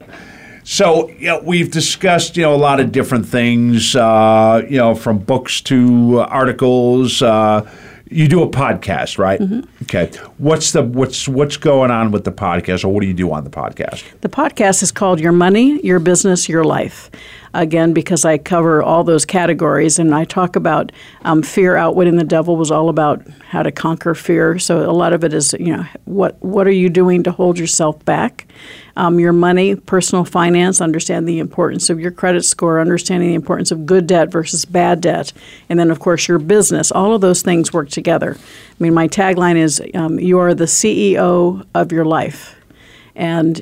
So, 0.67 1.11
you 1.11 1.27
know, 1.27 1.43
we've 1.45 1.71
discussed, 1.71 2.39
you 2.39 2.43
know, 2.43 2.55
a 2.55 2.57
lot 2.57 2.81
of 2.81 2.91
different 2.91 3.27
things, 3.27 3.95
uh, 3.95 4.63
you 4.67 4.79
know, 4.79 4.95
from 4.95 5.19
books 5.19 5.61
to 5.63 6.21
articles. 6.21 7.21
Uh, 7.21 7.71
you 8.11 8.29
do 8.29 8.43
a 8.43 8.49
podcast, 8.49 9.19
right? 9.19 9.41
Okay. 9.83 10.11
What's 10.39 10.73
the 10.73 10.83
what's 10.83 11.27
what's 11.27 11.57
going 11.57 11.91
on 11.91 12.11
with 12.11 12.25
the 12.25 12.33
podcast, 12.33 12.85
or 12.85 12.89
what 12.89 13.01
do 13.01 13.07
you 13.07 13.15
do 13.15 13.33
on 13.33 13.45
the 13.45 13.51
podcast? 13.51 14.05
The 14.21 14.29
podcast 14.29 14.83
is 14.83 14.93
called 14.93 15.21
Your 15.21 15.33
Money, 15.33 15.81
Your 15.85 15.99
Business, 15.99 16.49
Your 16.49 16.65
Life. 16.65 17.11
Again, 17.55 17.93
because 17.93 18.25
I 18.25 18.39
cover 18.39 18.83
all 18.83 19.05
those 19.05 19.25
categories 19.25 20.01
and 20.01 20.13
I 20.13 20.25
talk 20.25 20.57
about 20.57 20.91
um, 21.23 21.43
fear 21.43 21.77
outwitting 21.77 22.17
the 22.17 22.25
devil 22.25 22.57
was 22.57 22.71
all 22.71 22.89
about 22.89 23.25
how 23.49 23.63
to 23.63 23.71
conquer 23.71 24.15
fear. 24.15 24.59
So 24.59 24.91
a 24.91 24.93
lot 24.93 25.13
of 25.13 25.23
it 25.23 25.33
is, 25.33 25.55
you 25.61 25.77
know, 25.77 25.87
what 26.05 26.37
what 26.43 26.67
are 26.67 26.73
you 26.73 26.91
doing 26.91 27.23
to 27.23 27.31
hold 27.31 27.59
yourself 27.59 28.05
back? 28.05 28.47
Um, 28.97 29.19
your 29.19 29.33
money, 29.33 29.75
personal 29.75 30.25
finance, 30.25 30.81
understand 30.81 31.27
the 31.29 31.41
importance 31.41 31.91
of 31.91 31.99
your 31.99 32.13
credit 32.13 32.45
score, 32.45 32.81
understanding 32.81 33.29
the 33.31 33.35
importance 33.35 33.73
of 33.73 33.87
good 33.87 34.07
debt 34.07 34.31
versus 34.31 34.65
bad 34.65 35.01
debt, 35.01 35.33
and 35.69 35.79
then 35.81 35.91
of 35.91 35.99
course 35.99 36.29
your 36.29 36.39
business. 36.39 36.93
All 36.93 37.13
of 37.13 37.21
those 37.21 37.43
things 37.43 37.73
work 37.73 37.89
together. 37.89 38.37
I 38.39 38.83
mean, 38.83 38.95
my 38.95 39.09
tagline 39.09 39.57
is 39.57 39.83
um, 39.95 40.21
"You 40.21 40.39
are 40.39 40.55
the 40.55 40.67
CEO 40.69 41.65
of 41.75 41.91
your 41.91 42.05
life," 42.05 42.55
and 43.17 43.61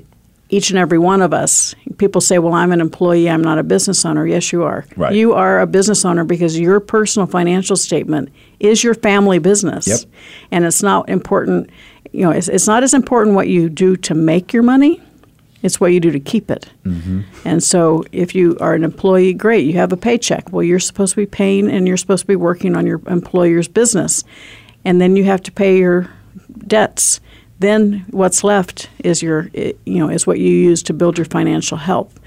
each 0.50 0.68
and 0.68 0.78
every 0.78 0.98
one 0.98 1.22
of 1.22 1.32
us. 1.32 1.74
People 1.96 2.20
say, 2.20 2.38
"Well, 2.38 2.52
I'm 2.52 2.70
an 2.72 2.82
employee. 2.82 3.30
I'm 3.30 3.42
not 3.42 3.58
a 3.58 3.62
business 3.62 4.04
owner." 4.04 4.26
Yes, 4.26 4.52
you 4.52 4.64
are. 4.64 4.84
Right. 4.98 5.14
You 5.14 5.32
are 5.32 5.60
a 5.60 5.66
business 5.66 6.04
owner 6.04 6.24
because 6.24 6.58
your 6.60 6.78
personal 6.78 7.26
financial 7.26 7.76
statement 7.76 8.28
is 8.60 8.84
your 8.84 8.94
family 8.94 9.38
business, 9.38 9.86
Yep. 9.88 10.00
and 10.50 10.64
it's 10.66 10.82
not 10.82 11.08
important. 11.08 11.70
You 12.12 12.26
know, 12.26 12.32
it's, 12.32 12.48
it's 12.48 12.66
not 12.66 12.82
as 12.82 12.92
important 12.92 13.34
what 13.34 13.48
you 13.48 13.70
do 13.70 13.96
to 13.96 14.14
make 14.14 14.52
your 14.52 14.62
money. 14.62 15.00
It's 15.62 15.80
what 15.80 15.92
you 15.92 16.00
do 16.00 16.10
to 16.10 16.20
keep 16.20 16.50
it. 16.50 16.70
Mm-hmm. 16.84 17.22
And 17.44 17.62
so, 17.62 18.04
if 18.12 18.34
you 18.34 18.56
are 18.60 18.74
an 18.74 18.84
employee, 18.84 19.32
great, 19.32 19.64
you 19.64 19.74
have 19.74 19.92
a 19.92 19.96
paycheck. 19.96 20.52
Well, 20.52 20.62
you're 20.62 20.80
supposed 20.80 21.14
to 21.14 21.20
be 21.20 21.26
paying 21.26 21.70
and 21.70 21.86
you're 21.86 21.96
supposed 21.96 22.22
to 22.22 22.26
be 22.26 22.36
working 22.36 22.76
on 22.76 22.86
your 22.86 23.00
employer's 23.06 23.68
business. 23.68 24.24
And 24.84 25.00
then 25.00 25.16
you 25.16 25.24
have 25.24 25.42
to 25.44 25.52
pay 25.52 25.78
your 25.78 26.10
debts. 26.66 27.20
Then 27.60 28.04
what's 28.10 28.42
left 28.42 28.90
is 29.04 29.22
your, 29.22 29.48
you 29.54 29.74
know, 29.86 30.08
is 30.08 30.26
what 30.26 30.40
you 30.40 30.50
use 30.50 30.82
to 30.84 30.92
build 30.92 31.16
your 31.16 31.24
financial 31.26 31.78
health. 31.78 32.18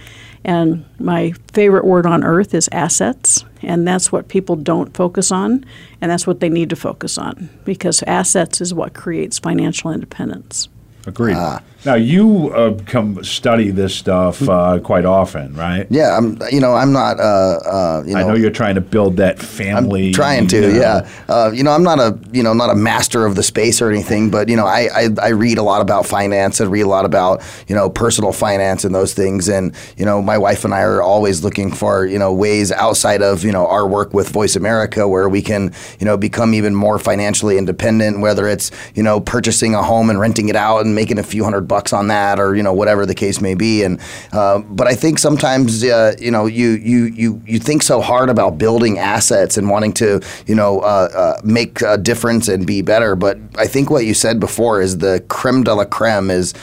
And 0.46 0.86
my 1.00 1.34
favorite 1.54 1.86
word 1.86 2.06
on 2.06 2.24
earth 2.24 2.54
is 2.54 2.70
assets, 2.72 3.44
and 3.64 3.88
that's 3.88 4.12
what 4.12 4.28
people 4.28 4.56
don't 4.56 4.96
focus 4.96 5.32
on, 5.32 5.66
and 6.00 6.12
that's 6.12 6.28
what 6.28 6.40
they 6.40 6.50
need 6.50 6.70
to 6.70 6.76
focus 6.76 7.18
on 7.18 7.50
because 7.66 8.04
assets 8.04 8.62
is 8.62 8.72
what 8.72 8.94
creates 8.94 9.40
financial 9.40 9.92
independence. 9.92 10.70
Agreed. 11.08 11.38
now 11.86 11.94
you 11.94 12.50
uh, 12.50 12.78
come 12.88 13.24
study 13.24 13.70
this 13.70 13.94
stuff 13.96 14.48
uh, 14.50 14.80
quite 14.80 15.06
often, 15.06 15.54
right? 15.54 15.86
Yeah, 15.92 16.18
I'm. 16.18 16.40
You 16.52 16.60
know, 16.60 16.74
I'm 16.74 16.92
not. 16.92 17.20
Uh, 17.20 17.24
uh, 17.24 18.04
you 18.06 18.14
know, 18.14 18.20
I 18.20 18.24
know 18.24 18.34
you're 18.34 18.50
trying 18.50 18.76
to 18.76 18.82
build 18.82 19.18
that 19.18 19.40
family. 19.40 20.08
I'm 20.08 20.14
trying 20.14 20.48
to, 20.48 20.62
you 20.62 20.74
know. 20.74 20.80
yeah. 20.80 21.10
Uh, 21.28 21.52
you 21.54 21.64
know, 21.64 21.72
I'm 21.72 21.84
not 21.84 22.00
a 22.00 22.18
you 22.32 22.42
know 22.42 22.54
not 22.54 22.72
a 22.72 22.76
master 22.76 23.26
of 23.26 23.36
the 23.36 23.44
space 23.44 23.82
or 23.82 23.90
anything, 23.92 24.32
but 24.32 24.50
you 24.50 24.56
know, 24.56 24.66
I, 24.66 24.90
I 24.94 25.10
I 25.22 25.28
read 25.30 25.60
a 25.60 25.64
lot 25.64 25.82
about 25.82 26.08
finance 26.08 26.60
and 26.60 26.72
read 26.72 26.82
a 26.82 26.88
lot 26.88 27.06
about 27.06 27.44
you 27.68 27.76
know 27.76 27.90
personal 27.90 28.32
finance 28.32 28.84
and 28.84 28.96
those 28.96 29.14
things, 29.14 29.48
and 29.48 29.76
you 29.96 30.06
know, 30.06 30.24
my 30.24 30.40
wife 30.40 30.66
and 30.66 30.74
I 30.74 30.82
are 30.82 31.04
always 31.04 31.44
looking 31.44 31.72
for 31.72 32.06
you 32.08 32.18
know 32.18 32.34
ways 32.34 32.72
outside 32.72 33.22
of 33.22 33.44
you 33.44 33.52
know 33.52 33.68
our 33.68 33.88
work 33.88 34.12
with 34.12 34.30
Voice 34.30 34.56
America 34.56 35.08
where 35.08 35.30
we 35.30 35.44
can 35.44 35.72
you 36.00 36.06
know 36.06 36.18
become 36.18 36.56
even 36.56 36.74
more 36.74 36.98
financially 36.98 37.60
independent, 37.60 38.22
whether 38.22 38.48
it's 38.48 38.72
you 38.96 39.04
know 39.04 39.20
purchasing 39.20 39.76
a 39.76 39.84
home 39.84 40.10
and 40.10 40.20
renting 40.20 40.50
it 40.50 40.56
out 40.56 40.80
and 40.80 40.95
making 40.96 41.20
a 41.20 41.24
few 41.24 41.44
hundred 41.44 41.68
bucks 41.68 41.94
on 41.94 42.08
that, 42.08 42.40
or 42.40 42.56
you 42.56 42.64
know 42.64 42.74
whatever 42.74 43.06
the 43.06 43.14
case 43.14 43.42
may 43.42 43.54
be, 43.54 43.84
and 43.84 44.00
uh, 44.32 44.60
but 44.60 44.88
I 44.88 44.96
think 44.96 45.20
sometimes 45.20 45.84
uh, 45.84 46.16
you 46.20 46.32
know 46.32 46.46
you 46.46 46.70
you 46.72 47.06
you 47.06 47.42
you 47.46 47.60
think 47.60 47.84
so 47.84 48.02
hard 48.02 48.30
about 48.30 48.58
building 48.58 48.98
assets 48.98 49.58
and 49.58 49.70
wanting 49.70 49.94
to 49.94 50.22
you 50.48 50.56
know 50.56 50.80
uh, 50.80 51.10
uh, 51.14 51.42
make 51.44 51.82
a 51.82 51.98
difference 51.98 52.48
and 52.48 52.66
be 52.66 52.82
better, 52.82 53.16
but 53.16 53.38
I 53.58 53.68
think 53.68 53.90
what 53.90 54.06
you 54.06 54.14
said 54.14 54.40
before 54.40 54.82
is 54.82 54.98
the 54.98 55.24
creme 55.28 55.64
de 55.64 55.74
la 55.74 55.86
creme 55.86 56.32
is. 56.32 56.54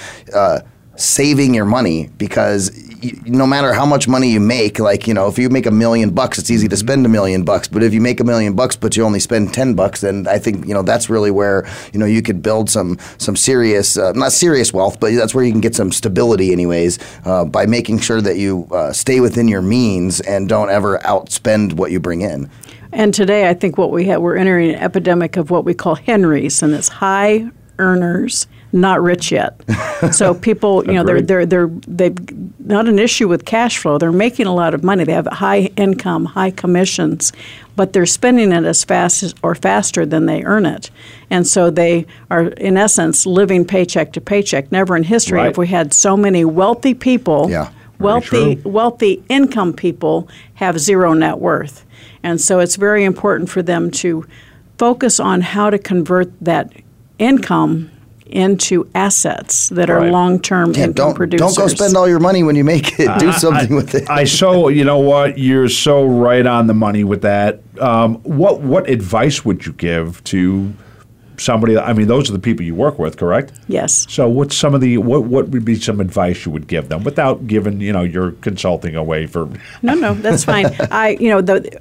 Saving 1.02 1.52
your 1.52 1.64
money 1.64 2.10
because 2.16 2.70
y- 3.02 3.12
no 3.26 3.46
matter 3.46 3.72
how 3.72 3.84
much 3.84 4.06
money 4.06 4.30
you 4.30 4.38
make 4.38 4.78
like 4.78 5.08
you 5.08 5.14
know 5.14 5.26
if 5.26 5.36
you 5.36 5.48
make 5.48 5.66
a 5.66 5.70
million 5.70 6.10
bucks 6.10 6.38
it's 6.38 6.50
easy 6.50 6.68
to 6.68 6.76
spend 6.76 7.04
a 7.04 7.08
million 7.08 7.42
bucks. 7.44 7.66
But 7.66 7.82
if 7.82 7.92
you 7.92 8.00
make 8.00 8.20
a 8.20 8.24
million 8.24 8.54
bucks 8.54 8.76
but 8.76 8.96
you 8.96 9.02
only 9.04 9.18
spend 9.18 9.52
10 9.52 9.74
bucks 9.74 10.00
then 10.00 10.26
i 10.28 10.38
think 10.38 10.64
you 10.66 10.74
know 10.74 10.82
that's 10.82 11.10
really 11.10 11.30
where 11.32 11.66
you 11.92 11.98
know 11.98 12.06
you 12.06 12.22
could 12.22 12.40
build 12.40 12.70
some 12.70 12.98
some 13.18 13.34
serious 13.34 13.96
uh, 13.96 14.12
not 14.12 14.30
serious 14.32 14.72
wealth 14.72 15.00
but 15.00 15.12
that's 15.14 15.34
where 15.34 15.44
you 15.44 15.50
can 15.50 15.60
get 15.60 15.74
some 15.74 15.90
stability 15.90 16.52
anyways 16.52 16.98
uh, 17.24 17.44
by 17.44 17.66
making 17.66 17.98
sure 17.98 18.20
that 18.20 18.36
you 18.36 18.68
uh, 18.70 18.92
stay 18.92 19.18
within 19.20 19.48
your 19.48 19.62
means 19.62 20.20
and 20.20 20.48
don't 20.48 20.70
ever 20.70 20.98
outspend 20.98 21.72
what 21.74 21.90
you 21.90 21.98
bring 21.98 22.20
in. 22.20 22.48
And 22.92 23.14
today, 23.14 23.48
I 23.48 23.54
think 23.54 23.78
what 23.78 23.90
we 23.90 24.04
have, 24.06 24.20
we're 24.20 24.36
entering 24.36 24.70
an 24.70 24.76
epidemic 24.76 25.36
of 25.38 25.50
what 25.50 25.64
we 25.64 25.72
call 25.72 25.94
Henrys, 25.94 26.62
and 26.62 26.74
it's 26.74 26.88
high 26.88 27.50
earners, 27.78 28.46
not 28.72 29.02
rich 29.02 29.30
yet. 29.30 29.60
so 30.12 30.34
people, 30.34 30.84
you 30.86 30.94
know, 30.94 31.04
they're 31.04 31.20
they're 31.22 31.46
they're 31.46 31.68
they've 31.86 32.16
not 32.66 32.88
an 32.88 32.98
issue 32.98 33.28
with 33.28 33.44
cash 33.44 33.78
flow. 33.78 33.98
They're 33.98 34.12
making 34.12 34.46
a 34.46 34.54
lot 34.54 34.74
of 34.74 34.82
money. 34.82 35.04
They 35.04 35.12
have 35.12 35.26
high 35.26 35.70
income, 35.76 36.24
high 36.26 36.50
commissions, 36.50 37.32
but 37.76 37.92
they're 37.92 38.06
spending 38.06 38.52
it 38.52 38.64
as 38.64 38.84
fast 38.84 39.22
as, 39.22 39.34
or 39.42 39.54
faster 39.54 40.06
than 40.06 40.26
they 40.26 40.42
earn 40.44 40.66
it, 40.66 40.90
and 41.30 41.46
so 41.46 41.70
they 41.70 42.06
are 42.30 42.44
in 42.44 42.76
essence 42.76 43.26
living 43.26 43.64
paycheck 43.64 44.12
to 44.14 44.20
paycheck. 44.20 44.72
Never 44.72 44.96
in 44.96 45.04
history 45.04 45.38
Right. 45.38 45.46
have 45.46 45.58
we 45.58 45.68
had 45.68 45.92
so 45.92 46.16
many 46.16 46.44
wealthy 46.44 46.94
people. 46.94 47.50
Yeah. 47.50 47.70
Wealthy, 47.98 48.56
wealthy 48.64 49.22
income 49.28 49.72
people 49.72 50.28
have 50.54 50.80
zero 50.80 51.12
net 51.12 51.38
worth. 51.38 51.84
And 52.24 52.40
so 52.40 52.58
it's 52.58 52.74
very 52.74 53.04
important 53.04 53.48
for 53.48 53.62
them 53.62 53.92
to 53.92 54.26
focus 54.76 55.20
on 55.20 55.40
how 55.40 55.70
to 55.70 55.78
convert 55.78 56.32
that 56.40 56.72
income 57.20 57.91
into 58.32 58.90
assets 58.94 59.68
that 59.70 59.90
are 59.90 60.10
long 60.10 60.40
term 60.40 60.72
yeah, 60.72 60.84
income 60.84 60.94
don't 60.94 61.14
producers. 61.14 61.54
don't 61.54 61.68
go 61.68 61.74
spend 61.74 61.96
all 61.96 62.08
your 62.08 62.20
money 62.20 62.42
when 62.42 62.56
you 62.56 62.64
make 62.64 62.98
it 62.98 63.10
do 63.18 63.32
something 63.32 63.74
with 63.74 63.94
it 63.94 64.08
I 64.10 64.24
so 64.24 64.68
you 64.68 64.84
know 64.84 64.98
what 64.98 65.38
you're 65.38 65.68
so 65.68 66.04
right 66.04 66.46
on 66.46 66.66
the 66.66 66.74
money 66.74 67.04
with 67.04 67.22
that. 67.22 67.60
Um, 67.80 68.16
what 68.22 68.60
what 68.60 68.88
advice 68.88 69.44
would 69.44 69.66
you 69.66 69.72
give 69.72 70.22
to 70.24 70.72
somebody? 71.38 71.76
I 71.78 71.92
mean, 71.92 72.08
those 72.08 72.28
are 72.28 72.32
the 72.32 72.38
people 72.38 72.64
you 72.64 72.74
work 72.74 72.98
with, 72.98 73.16
correct? 73.16 73.52
Yes. 73.68 74.06
So 74.08 74.28
what's 74.28 74.56
some 74.56 74.74
of 74.74 74.80
the 74.80 74.98
what 74.98 75.24
what 75.24 75.48
would 75.48 75.64
be 75.64 75.76
some 75.76 76.00
advice 76.00 76.44
you 76.44 76.52
would 76.52 76.66
give 76.66 76.88
them 76.88 77.04
without 77.04 77.46
giving 77.46 77.80
you 77.80 77.92
know 77.92 78.02
your 78.02 78.32
consulting 78.32 78.96
away 78.96 79.26
for? 79.26 79.48
No, 79.82 79.94
no, 79.94 80.14
that's 80.14 80.44
fine. 80.44 80.66
I, 80.90 81.16
you 81.20 81.28
know, 81.30 81.40
the 81.40 81.80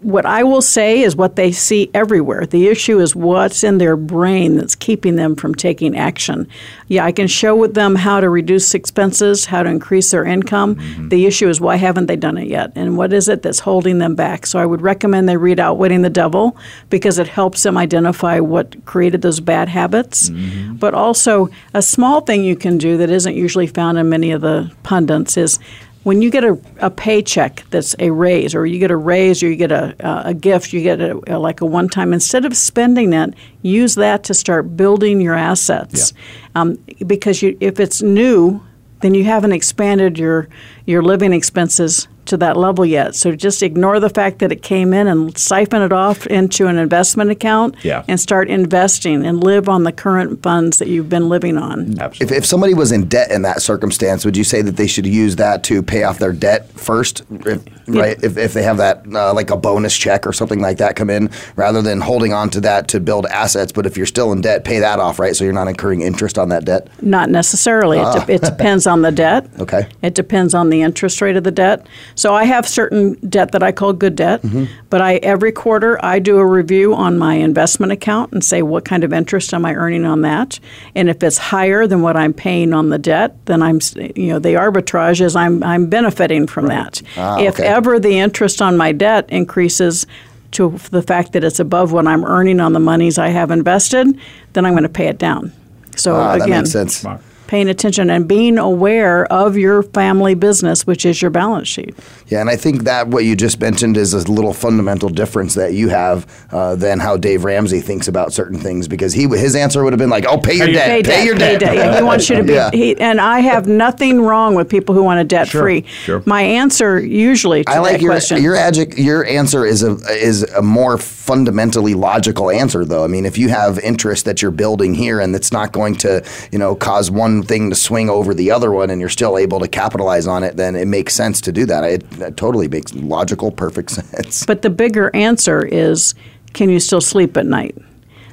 what 0.00 0.26
I 0.26 0.42
will 0.42 0.60
say 0.60 1.00
is 1.00 1.16
what 1.16 1.36
they 1.36 1.52
see 1.52 1.90
everywhere. 1.94 2.44
The 2.44 2.68
issue 2.68 3.00
is 3.00 3.16
what's 3.16 3.64
in 3.64 3.78
their 3.78 3.96
brain 3.96 4.56
that's 4.56 4.74
keeping 4.74 5.16
them 5.16 5.34
from 5.34 5.54
taking 5.54 5.96
action. 5.96 6.46
Yeah, 6.88 7.04
I 7.04 7.12
can 7.12 7.26
show 7.26 7.56
with 7.56 7.74
them 7.74 7.94
how 7.94 8.20
to 8.20 8.28
reduce 8.28 8.74
expenses, 8.74 9.46
how 9.46 9.62
to 9.62 9.70
increase 9.70 10.10
their 10.10 10.24
income. 10.24 10.76
Mm-hmm. 10.76 11.08
The 11.08 11.24
issue 11.24 11.48
is 11.48 11.60
why 11.60 11.76
haven't 11.76 12.06
they 12.06 12.16
done 12.16 12.36
it 12.36 12.46
yet? 12.46 12.72
And 12.74 12.98
what 12.98 13.12
is 13.12 13.28
it 13.28 13.42
that's 13.42 13.60
holding 13.60 13.98
them 13.98 14.14
back? 14.14 14.46
So 14.46 14.58
I 14.58 14.66
would 14.66 14.82
recommend 14.82 15.28
they 15.28 15.38
read 15.38 15.58
Outwitting 15.58 16.02
the 16.02 16.10
Devil 16.10 16.56
because 16.90 17.18
it 17.18 17.28
helps 17.28 17.62
them 17.62 17.78
identify 17.78 18.38
what 18.38 18.84
created 18.84 19.22
those 19.22 19.40
bad 19.40 19.68
habits. 19.68 20.28
Mm-hmm. 20.28 20.74
But 20.74 20.92
also, 20.92 21.48
a 21.72 21.80
small 21.80 22.20
thing 22.20 22.44
you 22.44 22.54
can 22.54 22.76
do 22.76 22.98
that 22.98 23.10
isn't 23.10 23.34
usually 23.34 23.66
found 23.66 23.96
in 23.98 24.10
many 24.10 24.30
of 24.30 24.42
the 24.42 24.70
pundits 24.82 25.38
is 25.38 25.58
when 26.06 26.22
you 26.22 26.30
get 26.30 26.44
a, 26.44 26.56
a 26.78 26.88
paycheck 26.88 27.64
that's 27.70 27.96
a 27.98 28.10
raise, 28.10 28.54
or 28.54 28.64
you 28.64 28.78
get 28.78 28.92
a 28.92 28.96
raise, 28.96 29.42
or 29.42 29.48
you 29.48 29.56
get 29.56 29.72
a, 29.72 29.92
a 30.24 30.32
gift, 30.32 30.72
you 30.72 30.80
get 30.80 31.00
a, 31.00 31.20
a- 31.26 31.36
like 31.36 31.60
a 31.60 31.66
one 31.66 31.88
time, 31.88 32.12
instead 32.12 32.44
of 32.44 32.56
spending 32.56 33.12
it, 33.12 33.34
use 33.62 33.96
that 33.96 34.22
to 34.22 34.32
start 34.32 34.76
building 34.76 35.20
your 35.20 35.34
assets. 35.34 36.12
Um, 36.54 36.78
because 37.08 37.42
you, 37.42 37.58
if 37.60 37.80
it's 37.80 38.02
new, 38.02 38.62
then 39.00 39.14
you 39.14 39.24
haven't 39.24 39.50
expanded 39.50 40.16
your, 40.16 40.48
your 40.86 41.02
living 41.02 41.32
expenses 41.32 42.08
to 42.26 42.36
that 42.36 42.56
level 42.56 42.84
yet. 42.84 43.14
So 43.14 43.36
just 43.36 43.62
ignore 43.62 44.00
the 44.00 44.08
fact 44.10 44.40
that 44.40 44.50
it 44.50 44.60
came 44.60 44.92
in 44.92 45.06
and 45.06 45.38
siphon 45.38 45.80
it 45.82 45.92
off 45.92 46.26
into 46.26 46.66
an 46.66 46.76
investment 46.76 47.30
account 47.30 47.76
Yeah. 47.84 48.02
and 48.08 48.18
start 48.18 48.50
investing 48.50 49.24
and 49.24 49.44
live 49.44 49.68
on 49.68 49.84
the 49.84 49.92
current 49.92 50.42
funds 50.42 50.78
that 50.78 50.88
you've 50.88 51.08
been 51.08 51.28
living 51.28 51.56
on. 51.56 51.92
If, 51.92 52.00
Absolutely. 52.00 52.36
if 52.36 52.42
if 52.42 52.46
somebody 52.46 52.74
was 52.74 52.90
in 52.90 53.04
debt 53.06 53.30
in 53.30 53.42
that 53.42 53.62
circumstance, 53.62 54.24
would 54.24 54.36
you 54.36 54.42
say 54.42 54.60
that 54.62 54.76
they 54.76 54.88
should 54.88 55.06
use 55.06 55.36
that 55.36 55.62
to 55.64 55.84
pay 55.84 56.02
off 56.02 56.18
their 56.18 56.32
debt 56.32 56.68
first, 56.72 57.22
if, 57.30 57.62
right? 57.86 58.20
If, 58.24 58.36
if 58.36 58.54
they 58.54 58.64
have 58.64 58.78
that 58.78 59.04
uh, 59.14 59.32
like 59.32 59.50
a 59.50 59.56
bonus 59.56 59.96
check 59.96 60.26
or 60.26 60.32
something 60.32 60.60
like 60.60 60.78
that 60.78 60.96
come 60.96 61.10
in, 61.10 61.30
rather 61.54 61.80
than 61.80 62.00
holding 62.00 62.32
on 62.32 62.50
to 62.50 62.60
that 62.62 62.88
to 62.88 62.98
build 62.98 63.26
assets. 63.26 63.70
But 63.70 63.86
if 63.86 63.96
you're 63.96 64.04
still 64.04 64.32
in 64.32 64.40
debt, 64.40 64.64
pay 64.64 64.80
that 64.80 64.98
off, 64.98 65.20
right? 65.20 65.36
So 65.36 65.44
you're 65.44 65.52
not 65.52 65.68
incurring 65.68 66.00
interest 66.00 66.38
on 66.38 66.48
that 66.48 66.64
debt. 66.64 66.88
Not 67.02 67.30
necessarily. 67.30 67.98
It, 68.00 68.26
de- 68.26 68.32
it 68.34 68.42
depends 68.42 68.88
on 68.88 69.02
the 69.02 69.12
debt. 69.12 69.46
Okay. 69.60 69.88
It 70.02 70.14
depends 70.14 70.54
on 70.54 70.70
the 70.70 70.75
interest 70.82 71.20
rate 71.20 71.36
of 71.36 71.44
the 71.44 71.50
debt. 71.50 71.86
So 72.14 72.34
I 72.34 72.44
have 72.44 72.66
certain 72.68 73.14
debt 73.28 73.52
that 73.52 73.62
I 73.62 73.72
call 73.72 73.92
good 73.92 74.16
debt, 74.16 74.42
Mm-hmm. 74.42 74.64
but 74.90 75.00
I 75.00 75.16
every 75.16 75.52
quarter 75.52 75.98
I 76.04 76.18
do 76.18 76.38
a 76.38 76.46
review 76.46 76.94
on 76.94 77.18
my 77.18 77.34
investment 77.34 77.92
account 77.92 78.32
and 78.32 78.42
say 78.44 78.62
what 78.62 78.84
kind 78.84 79.04
of 79.04 79.12
interest 79.12 79.52
am 79.54 79.64
I 79.64 79.74
earning 79.74 80.04
on 80.04 80.22
that, 80.22 80.58
and 80.94 81.08
if 81.08 81.22
it's 81.22 81.38
higher 81.38 81.86
than 81.86 82.02
what 82.02 82.16
I'm 82.16 82.32
paying 82.32 82.72
on 82.72 82.88
the 82.90 82.98
debt, 82.98 83.34
then 83.46 83.62
I'm 83.62 83.80
you 84.14 84.28
know 84.32 84.38
the 84.38 84.54
arbitrage 84.54 85.20
is 85.20 85.34
I'm 85.36 85.62
I'm 85.62 85.86
benefiting 85.88 86.46
from 86.46 86.66
that. 86.66 87.02
Ah, 87.16 87.38
if 87.40 87.54
okay. 87.54 87.64
ever 87.66 87.98
the 87.98 88.18
interest 88.18 88.60
on 88.62 88.76
my 88.76 88.92
debt 88.92 89.28
increases 89.30 90.06
to 90.52 90.70
the 90.90 91.02
fact 91.02 91.32
that 91.32 91.44
it's 91.44 91.58
above 91.60 91.92
what 91.92 92.06
I'm 92.06 92.24
earning 92.24 92.60
on 92.60 92.72
the 92.72 92.80
monies 92.80 93.18
I 93.18 93.28
have 93.28 93.50
invested, 93.50 94.06
then 94.52 94.64
I'm 94.64 94.72
going 94.72 94.84
to 94.84 94.88
pay 94.88 95.08
it 95.08 95.18
down. 95.18 95.52
So 95.96 96.14
Ah, 96.14 96.36
that 96.38 96.44
again, 96.46 96.60
makes 96.60 96.70
sense. 96.70 97.04
Smart. 97.46 97.50
paying 97.50 97.68
attention 97.68 98.10
and 98.10 98.26
being 98.28 98.58
aware 98.58 99.24
of 99.32 99.56
your 99.56 99.82
family 99.82 100.34
business, 100.34 100.86
which 100.86 101.06
is 101.06 101.22
your 101.22 101.30
balance 101.30 101.68
sheet. 101.68 101.94
Yeah, 102.28 102.40
and 102.40 102.50
I 102.50 102.56
think 102.56 102.82
that 102.82 103.08
what 103.08 103.24
you 103.24 103.36
just 103.36 103.60
mentioned 103.60 103.96
is 103.96 104.12
a 104.14 104.30
little 104.30 104.52
fundamental 104.52 105.08
difference 105.08 105.54
that 105.54 105.72
you 105.74 105.88
have 105.88 106.26
uh, 106.50 106.74
than 106.76 106.98
how 107.00 107.16
Dave 107.16 107.44
Ramsey 107.44 107.80
thinks 107.80 108.08
about 108.08 108.32
certain 108.32 108.58
things 108.58 108.88
because 108.88 109.12
he 109.12 109.28
his 109.28 109.54
answer 109.54 109.84
would 109.84 109.92
have 109.92 109.98
been 110.00 110.10
like, 110.10 110.26
"Oh, 110.26 110.38
pay 110.38 110.54
your 110.54 110.66
Pay 110.66 110.72
your- 110.72 110.80
debt, 110.80 110.88
Pay 110.88 111.02
pay, 111.02 111.02
debt, 111.02 111.24
your 111.24 111.34
pay 111.34 111.38
debt." 111.38 111.60
debt. 111.60 111.74
Yeah, 111.76 111.96
he 111.98 112.02
wants 112.02 112.28
you 112.28 112.36
to 112.36 112.42
be. 112.42 112.52
Yeah. 112.54 112.70
He, 112.72 112.96
and 113.00 113.20
I 113.20 113.40
have 113.40 113.66
nothing 113.68 114.20
wrong 114.22 114.54
with 114.54 114.68
people 114.68 114.94
who 114.94 115.02
want 115.04 115.20
a 115.20 115.24
debt 115.24 115.48
free. 115.48 115.82
sure. 116.04 116.22
My 116.26 116.42
answer 116.42 116.98
usually 116.98 117.62
to 117.64 117.70
I 117.70 117.78
like 117.78 117.92
that 117.92 118.00
your 118.02 118.12
question. 118.12 118.42
your 118.42 118.54
adjec- 118.56 118.98
your 118.98 119.24
answer 119.24 119.64
is 119.64 119.82
a 119.82 119.96
is 120.10 120.42
a 120.42 120.62
more 120.62 120.98
fundamentally 120.98 121.94
logical 121.94 122.50
answer 122.50 122.84
though. 122.84 123.04
I 123.04 123.06
mean, 123.08 123.24
if 123.26 123.38
you 123.38 123.48
have 123.48 123.78
interest 123.80 124.24
that 124.24 124.42
you're 124.42 124.50
building 124.50 124.94
here 124.94 125.20
and 125.20 125.34
it's 125.34 125.52
not 125.52 125.72
going 125.72 125.94
to 125.96 126.24
you 126.50 126.58
know 126.58 126.74
cause 126.74 127.10
one 127.10 127.35
thing 127.42 127.70
to 127.70 127.76
swing 127.76 128.10
over 128.10 128.34
the 128.34 128.50
other 128.50 128.70
one, 128.70 128.90
and 128.90 129.00
you're 129.00 129.10
still 129.10 129.38
able 129.38 129.60
to 129.60 129.68
capitalize 129.68 130.26
on 130.26 130.42
it, 130.42 130.56
then 130.56 130.76
it 130.76 130.86
makes 130.86 131.14
sense 131.14 131.40
to 131.42 131.52
do 131.52 131.66
that. 131.66 131.84
It, 131.84 132.10
that 132.12 132.36
totally 132.36 132.68
makes 132.68 132.94
logical, 132.94 133.50
perfect 133.50 133.90
sense. 133.92 134.44
But 134.46 134.62
the 134.62 134.70
bigger 134.70 135.14
answer 135.14 135.64
is 135.64 136.14
can 136.52 136.70
you 136.70 136.80
still 136.80 137.02
sleep 137.02 137.36
at 137.36 137.46
night? 137.46 137.76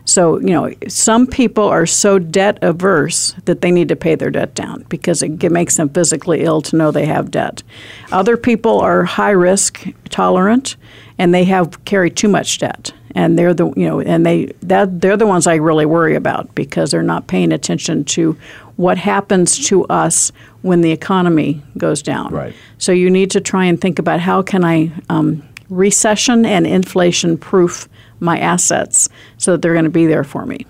So, 0.05 0.39
you 0.39 0.47
know, 0.47 0.73
some 0.87 1.27
people 1.27 1.63
are 1.63 1.85
so 1.85 2.19
debt 2.19 2.59
averse 2.61 3.35
that 3.45 3.61
they 3.61 3.71
need 3.71 3.87
to 3.87 3.95
pay 3.95 4.15
their 4.15 4.29
debt 4.29 4.53
down 4.53 4.85
because 4.89 5.23
it 5.23 5.51
makes 5.51 5.77
them 5.77 5.89
physically 5.89 6.43
ill 6.43 6.61
to 6.63 6.75
know 6.75 6.91
they 6.91 7.05
have 7.05 7.31
debt. 7.31 7.63
Other 8.11 8.35
people 8.35 8.79
are 8.81 9.05
high 9.05 9.31
risk 9.31 9.87
tolerant 10.09 10.75
and 11.17 11.33
they 11.33 11.45
have 11.45 11.83
carry 11.85 12.09
too 12.09 12.27
much 12.27 12.57
debt. 12.57 12.91
And 13.15 13.37
they're 13.37 13.53
the 13.53 13.67
you 13.77 13.87
know, 13.87 14.01
and 14.01 14.25
they 14.25 14.47
that 14.63 14.99
they're 14.99 15.15
the 15.15 15.27
ones 15.27 15.45
I 15.45 15.55
really 15.55 15.85
worry 15.85 16.15
about 16.15 16.53
because 16.55 16.89
they're 16.89 17.03
not 17.03 17.27
paying 17.27 17.51
attention 17.51 18.05
to 18.05 18.35
what 18.75 18.97
happens 18.97 19.67
to 19.67 19.85
us 19.85 20.31
when 20.61 20.81
the 20.81 20.91
economy 20.91 21.61
goes 21.77 22.01
down. 22.01 22.33
Right. 22.33 22.55
So 22.77 22.91
you 22.91 23.09
need 23.09 23.31
to 23.31 23.41
try 23.41 23.65
and 23.65 23.79
think 23.79 23.99
about 23.99 24.19
how 24.19 24.41
can 24.41 24.63
I 24.63 24.91
um, 25.09 25.43
recession 25.69 26.45
and 26.45 26.65
inflation 26.65 27.37
proof 27.37 27.87
my 28.19 28.39
assets 28.39 29.09
so 29.37 29.51
that 29.51 29.61
they're 29.61 29.73
going 29.73 29.85
to 29.85 29.91
be 29.91 30.05
there 30.05 30.23
for 30.23 30.45
me. 30.45 30.65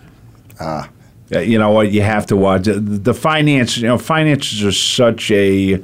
Uh, 0.60 0.88
you 1.32 1.58
know 1.58 1.72
what? 1.72 1.92
You 1.92 2.02
have 2.02 2.26
to 2.28 2.36
watch 2.36 2.64
the, 2.64 2.80
the 2.80 3.14
finance. 3.14 3.78
You 3.78 3.88
know, 3.88 3.98
finances 3.98 4.64
are 4.64 4.72
such 4.72 5.32
a. 5.32 5.84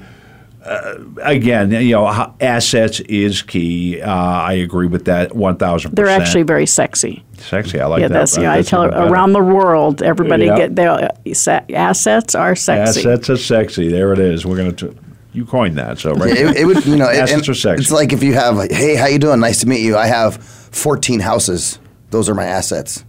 Uh, 0.63 0.95
again, 1.21 1.71
you 1.71 1.91
know, 1.91 2.33
assets 2.41 2.99
is 3.01 3.41
key. 3.41 4.01
Uh, 4.01 4.11
I 4.11 4.53
agree 4.53 4.87
with 4.87 5.05
that 5.05 5.31
1,000%. 5.31 5.95
They're 5.95 6.07
actually 6.07 6.43
very 6.43 6.65
sexy. 6.65 7.23
sexy. 7.37 7.79
I 7.79 7.85
like 7.85 8.01
yeah, 8.01 8.09
that. 8.09 8.13
that's 8.13 8.35
you 8.35 8.43
know, 8.43 8.51
I 8.51 8.57
That's 8.57 8.69
tell 8.69 8.85
even 8.85 8.97
around 8.97 9.33
the 9.33 9.41
world, 9.41 10.01
everybody 10.03 10.45
Yeah. 10.45 10.57
get 10.57 10.75
their 10.75 10.91
uh, 10.91 11.61
assets 11.73 12.35
are 12.35 12.55
sexy. 12.55 12.99
assets 12.99 13.29
are 13.29 13.37
sexy. 13.37 13.87
There 13.87 14.11
it 14.11 14.19
is. 14.19 14.45
We're 14.45 14.57
gonna. 14.57 14.93
You 15.31 15.45
coined 15.45 15.77
that, 15.77 15.99
so 15.99 16.13
right. 16.15 16.35
it, 16.35 16.57
it 16.57 16.65
would, 16.65 16.83
you 16.85 16.95
know, 16.95 17.07
it- 17.07 17.17
Assets 17.17 17.47
are 17.47 17.53
sexy. 17.53 17.83
It's 17.83 17.91
like 17.91 18.11
if 18.13 18.23
you 18.23 18.33
have, 18.33 18.57
like, 18.57 18.71
hey, 18.71 18.95
how 18.95 19.05
you 19.05 19.19
doing? 19.19 19.39
Nice 19.39 19.59
to 19.61 19.67
meet 19.67 19.81
you. 19.81 19.95
I 19.95 20.07
have 20.07 20.37
14 20.43 21.19
houses. 21.19 21.79
Those 22.09 22.29
are 22.29 22.33
my 22.33 22.45
assets. 22.45 23.05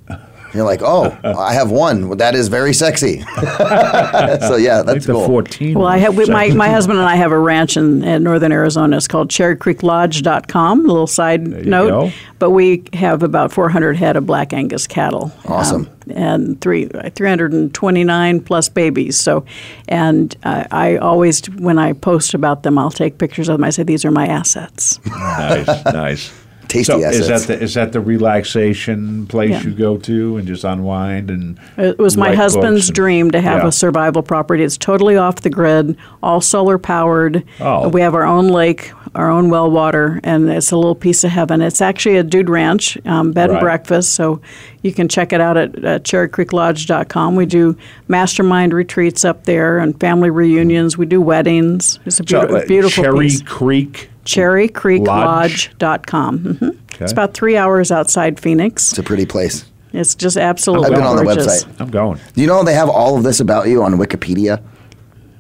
You're 0.53 0.65
like, 0.65 0.81
oh, 0.83 1.17
I 1.25 1.53
have 1.55 1.71
one. 1.71 2.09
Well, 2.09 2.17
that 2.17 2.35
is 2.35 2.49
very 2.49 2.73
sexy. 2.75 3.21
so 3.23 4.57
yeah, 4.57 4.81
I 4.81 4.83
think 4.83 4.87
that's 4.87 5.07
the 5.07 5.13
cool. 5.13 5.27
fourteen. 5.27 5.79
Well, 5.79 5.87
I 5.87 5.99
have 5.99 6.17
we, 6.17 6.27
my, 6.27 6.49
my 6.49 6.69
husband 6.69 6.99
and 6.99 7.09
I 7.09 7.17
have 7.17 7.33
a 7.33 7.39
ranch 7.39 7.77
in, 7.77 8.03
in 8.03 8.23
northern 8.23 8.53
Arizona. 8.53 8.97
It's 8.97 9.09
called 9.09 9.31
cherrycreeklodge.com. 9.31 10.81
A 10.81 10.83
little 10.83 11.07
side 11.07 11.67
note. 11.67 11.89
go. 11.89 12.13
But 12.39 12.51
we 12.51 12.85
have 12.95 13.23
about 13.23 13.53
400 13.53 13.97
head 13.97 14.17
of 14.17 14.27
black 14.27 14.53
Angus 14.53 14.87
cattle. 14.87 15.31
Awesome. 15.47 15.87
um, 15.87 15.97
and 16.17 16.61
three, 16.61 16.87
329 16.87 18.41
plus 18.41 18.69
babies. 18.69 19.19
So, 19.19 19.45
and 19.89 20.35
uh, 20.43 20.65
I 20.71 20.97
always, 20.97 21.49
when 21.51 21.79
I 21.79 21.93
post 21.93 22.35
about 22.35 22.63
them, 22.63 22.79
I'll 22.79 22.91
take 22.91 23.19
pictures 23.19 23.49
of 23.49 23.59
them. 23.59 23.65
I 23.65 23.71
say, 23.71 23.83
these 23.83 24.05
are 24.05 24.11
my 24.11 24.27
assets. 24.27 24.99
nice, 25.07 25.85
nice. 25.85 26.33
Tasty 26.71 26.93
so 26.93 26.99
Is 27.01 27.27
that 27.29 27.41
the 27.43 27.61
is 27.63 27.75
that 27.75 27.93
the 27.93 28.01
relaxation 28.01 29.27
place 29.27 29.51
Yeah. 29.51 29.63
you 29.63 29.71
go 29.73 29.97
to 29.99 30.37
and 30.37 30.47
just 30.47 30.65
unwind 30.65 31.31
and? 31.31 31.59
It 31.77 31.99
was 31.99 32.17
my 32.17 32.35
husband's 32.35 32.89
and- 32.89 32.95
dream 32.95 33.31
to 33.33 33.41
have 33.41 33.63
Yeah. 33.63 33.69
a 33.69 33.73
survival 33.73 34.23
property. 34.23 34.63
It's 34.63 34.77
totally 34.79 35.17
off 35.17 35.37
the 35.37 35.51
grid, 35.51 35.97
all 36.23 36.41
solar 36.41 36.79
powered. 36.79 37.43
Oh. 37.61 37.89
We 37.89 38.01
have 38.03 38.15
our 38.15 38.25
own 38.25 38.49
lake, 38.49 38.93
our 39.17 39.29
own 39.31 39.51
well 39.51 39.71
water, 39.71 40.21
and 40.23 40.49
it's 40.49 40.71
a 40.71 40.77
little 40.77 40.95
piece 40.95 41.25
of 41.25 41.31
heaven. 41.31 41.61
It's 41.61 41.81
actually 41.83 42.17
a 42.19 42.23
dude 42.23 42.49
ranch, 42.49 42.97
um, 43.05 43.33
bed 43.33 43.49
Right. 43.51 43.57
and 43.57 43.61
breakfast, 43.61 44.15
so 44.15 44.41
you 44.83 44.93
can 44.93 45.09
check 45.09 45.33
it 45.33 45.41
out 45.41 45.57
at 45.57 45.71
uh, 45.85 45.99
cherrycreeklodge.com. 46.01 47.35
We 47.37 47.47
do 47.47 47.77
mastermind 48.09 48.73
retreats 48.73 49.25
up 49.25 49.45
there 49.45 49.79
and 49.79 49.99
family 49.99 50.31
reunions. 50.31 50.97
We 50.97 51.07
do 51.07 51.21
weddings. 51.21 51.99
It's 52.07 52.21
a 52.21 52.25
So, 52.29 52.39
beautiful, 52.41 52.57
uh, 52.57 52.67
beautiful 52.67 53.05
Cherry 53.05 53.27
piece. 53.27 53.43
Creek. 53.43 54.10
cherrycreeklodge.com. 54.25 56.39
hmm 56.39 56.69
It's 57.03 57.13
about 57.13 57.35
three 57.35 57.57
hours 57.57 57.91
outside 57.93 58.41
Phoenix. 58.41 58.91
It's 58.91 58.99
a 58.99 59.03
pretty 59.03 59.27
place. 59.27 59.65
It's 59.93 60.15
just 60.15 60.37
absolutely 60.37 60.87
I've 60.89 60.95
been 60.95 61.03
on 61.05 61.17
the 61.17 61.25
gorgeous. 61.25 61.65
website. 61.65 61.81
I'm 61.81 61.91
going. 61.91 62.21
Do 62.35 62.41
you 62.41 62.47
know 62.47 62.63
they 62.63 62.75
have 62.75 62.89
all 62.89 63.17
of 63.17 63.25
this 63.25 63.41
about 63.41 63.67
you 63.69 63.83
on 63.83 63.95
Wikipedia? 63.95 64.63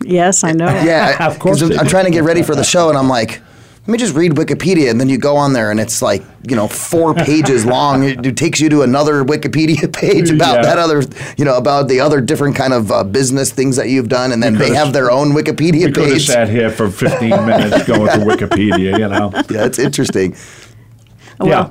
Yes, 0.02 0.42
I 0.44 0.52
know. 0.52 0.66
Yeah, 0.66 1.16
I- 1.20 1.26
Of 1.30 1.38
course 1.38 1.60
'cause 1.60 1.68
they 1.68 1.78
I'm 1.78 1.86
trying 1.86 2.06
to 2.06 2.10
get 2.10 2.24
ready 2.24 2.42
for 2.42 2.54
the 2.56 2.64
show, 2.64 2.88
and 2.88 2.98
I'm 2.98 3.08
like, 3.08 3.40
let 3.86 3.88
me 3.88 3.98
just 3.98 4.14
read 4.14 4.32
Wikipedia, 4.32 4.90
and 4.90 5.00
then 5.00 5.08
you 5.08 5.16
go 5.18 5.36
on 5.36 5.52
there, 5.54 5.70
and 5.70 5.80
it's 5.80 6.02
like 6.02 6.22
you 6.48 6.54
know 6.54 6.68
four 6.68 7.14
pages 7.26 7.64
long. 7.64 8.04
It, 8.04 8.24
it 8.24 8.36
takes 8.36 8.60
you 8.60 8.68
to 8.68 8.82
another 8.82 9.24
Wikipedia 9.24 9.92
page 10.00 10.30
about 10.30 10.56
Yeah. 10.56 10.62
that 10.62 10.78
other, 10.78 11.02
you 11.36 11.44
know, 11.44 11.56
about 11.56 11.88
the 11.88 11.98
other 12.00 12.20
different 12.20 12.56
kind 12.56 12.72
of 12.72 12.92
uh, 12.92 13.02
business 13.04 13.50
things 13.50 13.76
that 13.76 13.88
you've 13.88 14.08
done, 14.08 14.32
and 14.32 14.42
then 14.42 14.54
they 14.54 14.68
could've- 14.70 14.92
their 14.92 15.10
own 15.10 15.30
Wikipedia 15.32 15.86
We 15.86 15.92
could 15.92 16.10
have 16.10 16.22
sat 16.22 16.48
here 16.48 16.70
for 16.70 16.90
15 16.90 17.30
minutes 17.46 17.86
going 17.86 18.08
through 18.10 18.24
Wikipedia. 18.24 18.98
You 18.98 19.08
know. 19.08 19.32
Yeah, 19.50 19.64
it's 19.66 19.78
interesting. 19.78 20.36
Well, 21.38 21.48
yeah. 21.48 21.70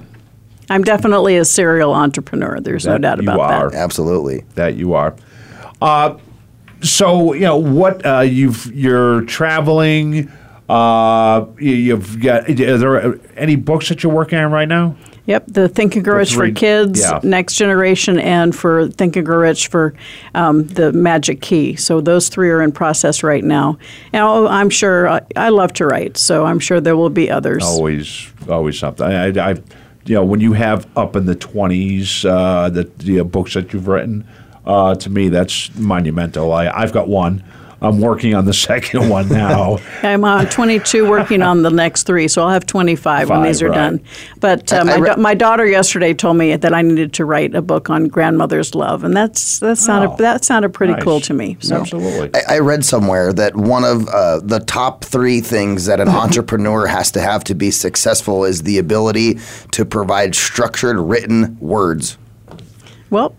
I'm 0.72 0.84
definitely 0.84 1.38
a 1.38 1.46
serial 1.46 1.94
entrepreneur. 1.94 2.60
There's 2.60 2.86
no 2.86 2.94
That 2.94 3.02
doubt 3.02 3.22
you 3.24 3.30
about 3.32 3.40
are. 3.40 3.70
that. 3.72 3.78
Absolutely. 3.78 4.44
that 4.56 4.76
you 4.76 4.94
are. 4.94 5.16
Uh, 5.82 6.18
so 6.82 7.34
you 7.34 7.42
know 7.42 7.58
what 7.58 8.06
uh, 8.06 8.20
you've 8.22 8.66
you're 8.74 9.22
traveling. 9.22 10.32
Uh, 10.70 11.46
you- 11.60 11.74
you've 11.74 12.22
got. 12.22 12.48
Are 12.50 12.54
there 12.78 13.20
any 13.36 13.56
books 13.56 13.90
that 13.90 14.04
you're 14.04 14.14
working 14.14 14.38
on 14.38 14.52
right 14.52 14.68
now? 14.68 14.96
Yep, 15.26 15.44
the 15.48 15.68
Think 15.70 15.96
and 15.96 16.04
Grow 16.04 16.18
Rich 16.18 16.34
for 16.34 16.50
kids, 16.50 17.02
yeah. 17.02 17.20
Next 17.22 17.54
Generation, 17.56 18.20
and 18.20 18.56
for 18.56 18.88
Think 18.88 19.16
and 19.16 19.24
Grow 19.26 19.38
Rich 19.38 19.68
for 19.68 19.94
um, 20.34 20.66
the 20.66 20.92
Magic 20.92 21.42
Key. 21.42 21.76
So 21.76 22.02
those 22.02 22.30
three 22.30 22.50
are 22.50 22.64
in 22.64 22.72
process 22.72 23.22
right 23.22 23.44
now. 23.44 23.78
And 24.12 24.24
I'm 24.24 24.72
sure 24.72 25.08
I, 25.08 25.22
I 25.36 25.50
love 25.50 25.72
to 25.74 25.86
write, 25.86 26.18
so 26.18 26.46
I'm 26.46 26.58
sure 26.58 26.82
there 26.82 26.98
will 26.98 27.12
be 27.12 27.30
others. 27.30 27.64
Always, 27.64 28.28
always 28.50 28.80
something. 28.80 29.06
I, 29.06 29.28
I, 29.28 29.52
I 29.52 29.56
you 30.06 30.16
know, 30.16 30.26
when 30.26 30.40
you 30.40 30.54
have 30.54 30.88
up 30.98 31.16
in 31.16 31.28
the 31.28 31.36
twenties, 31.36 32.26
uh, 32.26 32.70
the, 32.72 32.86
the 32.98 33.24
books 33.24 33.54
that 33.54 33.72
you've 33.72 33.88
written, 33.88 34.28
uh, 34.66 34.96
to 34.96 35.10
me 35.12 35.30
that's 35.30 35.76
monumental. 35.78 36.52
I, 36.52 36.70
I've 36.70 36.92
got 36.92 37.08
one. 37.08 37.44
I'm 37.82 38.00
working 38.02 38.36
on 38.36 38.46
the 38.46 38.54
second 38.70 39.10
one 39.10 39.30
now. 39.30 39.78
I'm 40.04 40.24
on 40.26 40.48
22, 40.48 41.10
working 41.10 41.42
on 41.42 41.62
the 41.62 41.70
next 41.70 42.04
three, 42.04 42.28
so 42.28 42.42
I'll 42.44 42.50
have 42.50 42.66
25 42.66 43.30
when 43.30 43.44
these 43.44 43.62
are 43.62 43.70
right. 43.70 43.76
done. 43.76 44.02
But 44.40 44.72
uh, 44.74 44.78
I- 44.78 44.80
I 44.80 44.84
my, 44.84 44.96
re- 44.98 45.10
da- 45.10 45.16
my 45.18 45.34
daughter 45.34 45.66
yesterday 45.66 46.14
told 46.14 46.38
me 46.38 46.56
that 46.56 46.74
I 46.74 46.82
needed 46.82 47.14
to 47.14 47.26
write 47.26 47.56
a 47.56 47.62
book 47.62 47.90
on 47.90 48.08
grandmother's 48.08 48.76
love, 48.76 49.04
and 49.04 49.16
that's 49.16 49.60
that 49.60 49.78
sounded 49.78 50.10
Oh, 50.12 50.16
that 50.18 50.44
sounded 50.46 50.74
pretty 50.74 50.94
nice. 50.94 51.04
cool 51.04 51.20
to 51.22 51.34
me. 51.34 51.58
So. 51.60 51.78
Absolutely. 51.78 52.32
I, 52.48 52.56
I 52.56 52.60
read 52.60 52.84
somewhere 52.84 53.32
that 53.34 53.56
one 53.56 53.84
of 53.84 54.08
uh, 54.10 54.40
the 54.40 54.60
top 54.60 55.04
three 55.06 55.40
things 55.42 55.86
that 55.86 56.00
an 56.00 56.08
entrepreneur 56.20 56.88
has 56.88 57.12
to 57.12 57.22
have 57.22 57.44
to 57.46 57.56
be 57.56 57.72
successful 57.72 58.44
is 58.44 58.64
the 58.64 58.78
ability 58.78 59.40
to 59.72 59.86
provide 59.86 60.36
structured 60.36 60.98
written 60.98 61.58
words. 61.60 62.18
Well, 63.10 63.36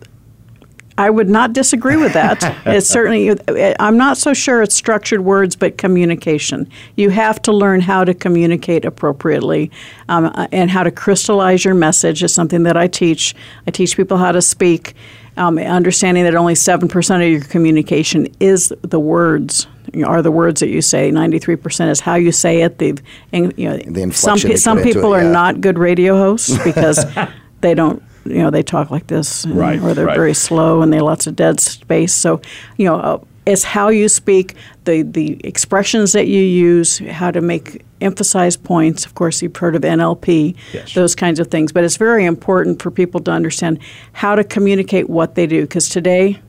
I 1.01 1.09
would 1.09 1.29
not 1.29 1.53
disagree 1.53 1.97
with 1.97 2.13
that. 2.13 2.43
it's 2.67 2.87
certainly, 2.87 3.35
I'm 3.79 3.97
not 3.97 4.17
so 4.17 4.35
sure 4.35 4.61
it's 4.61 4.75
structured 4.75 5.21
words, 5.21 5.55
but 5.55 5.79
communication. 5.79 6.69
You 6.95 7.09
have 7.09 7.41
to 7.41 7.51
learn 7.51 7.81
how 7.81 8.03
to 8.03 8.13
communicate 8.13 8.85
appropriately 8.85 9.71
um, 10.09 10.25
uh, 10.25 10.47
and 10.51 10.69
how 10.69 10.83
to 10.83 10.91
crystallize 10.91 11.65
your 11.65 11.73
message 11.73 12.21
is 12.21 12.35
something 12.35 12.61
that 12.63 12.77
I 12.77 12.85
teach. 12.85 13.33
I 13.65 13.71
teach 13.71 13.97
people 13.97 14.17
how 14.17 14.31
to 14.31 14.43
speak, 14.43 14.93
um, 15.37 15.57
understanding 15.57 16.23
that 16.25 16.35
only 16.35 16.53
7% 16.53 17.15
of 17.15 17.27
your 17.27 17.41
communication 17.41 18.27
is 18.39 18.71
the 18.83 18.99
words. 18.99 19.65
Are 20.05 20.21
the 20.21 20.31
words 20.31 20.59
that 20.59 20.69
you 20.69 20.81
say? 20.81 21.11
Ninety-three 21.11 21.57
percent 21.57 21.91
is 21.91 21.99
how 21.99 22.15
you 22.15 22.31
say 22.31 22.61
it. 22.61 22.77
The, 22.77 22.97
you 23.33 23.51
know, 23.57 23.77
The 23.77 24.09
some 24.13 24.39
pe- 24.39 24.55
some 24.55 24.81
people 24.81 25.13
it, 25.13 25.23
are 25.23 25.29
not 25.29 25.59
good 25.59 25.77
radio 25.77 26.15
hosts 26.15 26.57
because 26.63 27.03
they 27.61 27.73
don't 27.73 28.01
you 28.25 28.35
know 28.35 28.49
they 28.49 28.63
talk 28.63 28.91
like 28.91 29.07
this 29.07 29.43
and- 29.45 29.55
Right, 29.55 29.81
or 29.81 29.93
they're 29.93 30.05
right. 30.05 30.15
very 30.15 30.33
slow 30.33 30.81
and 30.81 30.91
they 30.91 30.97
have 30.97 31.05
lots 31.05 31.27
of 31.27 31.35
dead 31.35 31.59
space 31.59 32.13
so 32.13 32.41
you 32.77 32.85
know 32.85 32.95
uh, 32.95 33.17
it's 33.45 33.63
how 33.63 33.89
you 33.89 34.07
speak 34.07 34.55
the 34.85 35.01
the 35.01 35.39
expressions 35.43 36.11
that 36.13 36.27
you 36.27 36.41
use 36.41 36.99
how 36.99 37.31
to 37.31 37.41
make 37.41 37.83
emphasize 37.99 38.55
points 38.57 39.05
of 39.05 39.15
course 39.15 39.41
you've 39.41 39.55
heard 39.55 39.75
of 39.75 39.81
NLP 39.81 40.55
Yes. 40.73 40.93
those 40.93 41.15
kinds 41.15 41.39
of 41.39 41.47
things 41.47 41.71
but 41.71 41.83
it's 41.83 41.97
very 41.97 42.25
important 42.25 42.81
for 42.81 42.91
people 42.91 43.19
to 43.21 43.31
understand 43.31 43.79
how 44.13 44.35
to 44.35 44.43
communicate 44.43 45.09
what 45.09 45.35
they 45.35 45.47
do 45.47 45.61
because 45.61 45.89
today 45.89 46.39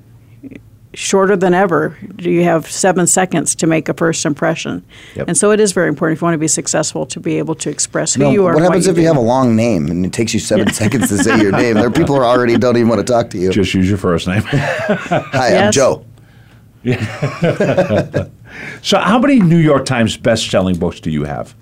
shorter 0.95 1.37
than 1.37 1.55
ever 1.55 1.97
do 2.17 2.31
you 2.31 2.45
have 2.45 2.71
seven 2.71 3.07
seconds 3.07 3.55
to 3.55 3.67
make 3.67 3.89
a 3.89 3.95
first 3.95 4.27
impression 4.27 4.85
Yep. 5.17 5.29
and 5.29 5.37
so 5.39 5.51
it 5.51 5.59
is 5.61 5.73
very 5.73 5.89
important 5.89 6.19
if 6.19 6.21
you 6.21 6.27
want 6.27 6.35
to 6.35 6.39
be 6.39 6.49
successful 6.49 7.07
to 7.07 7.19
be 7.21 7.39
able 7.39 7.55
to 7.57 7.71
express 7.71 8.13
who 8.15 8.25
No, 8.25 8.31
you 8.31 8.45
are 8.47 8.53
what 8.53 8.57
and 8.57 8.65
happens 8.65 8.85
you 8.87 8.93
if 8.93 8.99
you 8.99 9.05
do. 9.05 9.07
have 9.09 9.17
a 9.17 9.21
long 9.21 9.57
name 9.57 9.87
and 9.91 10.05
it 10.05 10.13
takes 10.13 10.35
you 10.35 10.41
seven 10.41 10.71
seconds 10.73 11.09
to 11.09 11.17
say 11.19 11.41
your 11.41 11.53
name? 11.53 11.75
There 11.77 11.87
are 11.87 11.91
people 11.91 12.17
who 12.17 12.23
already 12.23 12.59
don't 12.59 12.77
even 12.77 12.89
want 12.89 13.01
to 13.07 13.11
talk 13.11 13.31
to 13.31 13.39
you. 13.39 13.51
Just 13.51 13.73
use 13.73 13.89
your 13.89 13.97
first 13.99 14.27
name. 14.29 14.43
Hi, 14.47 15.47
I'm 15.49 15.53
Yes. 15.53 15.75
Joe. 15.75 16.05
so, 18.83 18.99
how 18.99 19.19
many 19.19 19.41
New 19.41 19.57
York 19.59 19.85
Times 19.87 20.17
best-selling 20.17 20.77
books 20.79 21.01
do 21.01 21.11
you 21.11 21.25
have? 21.25 21.55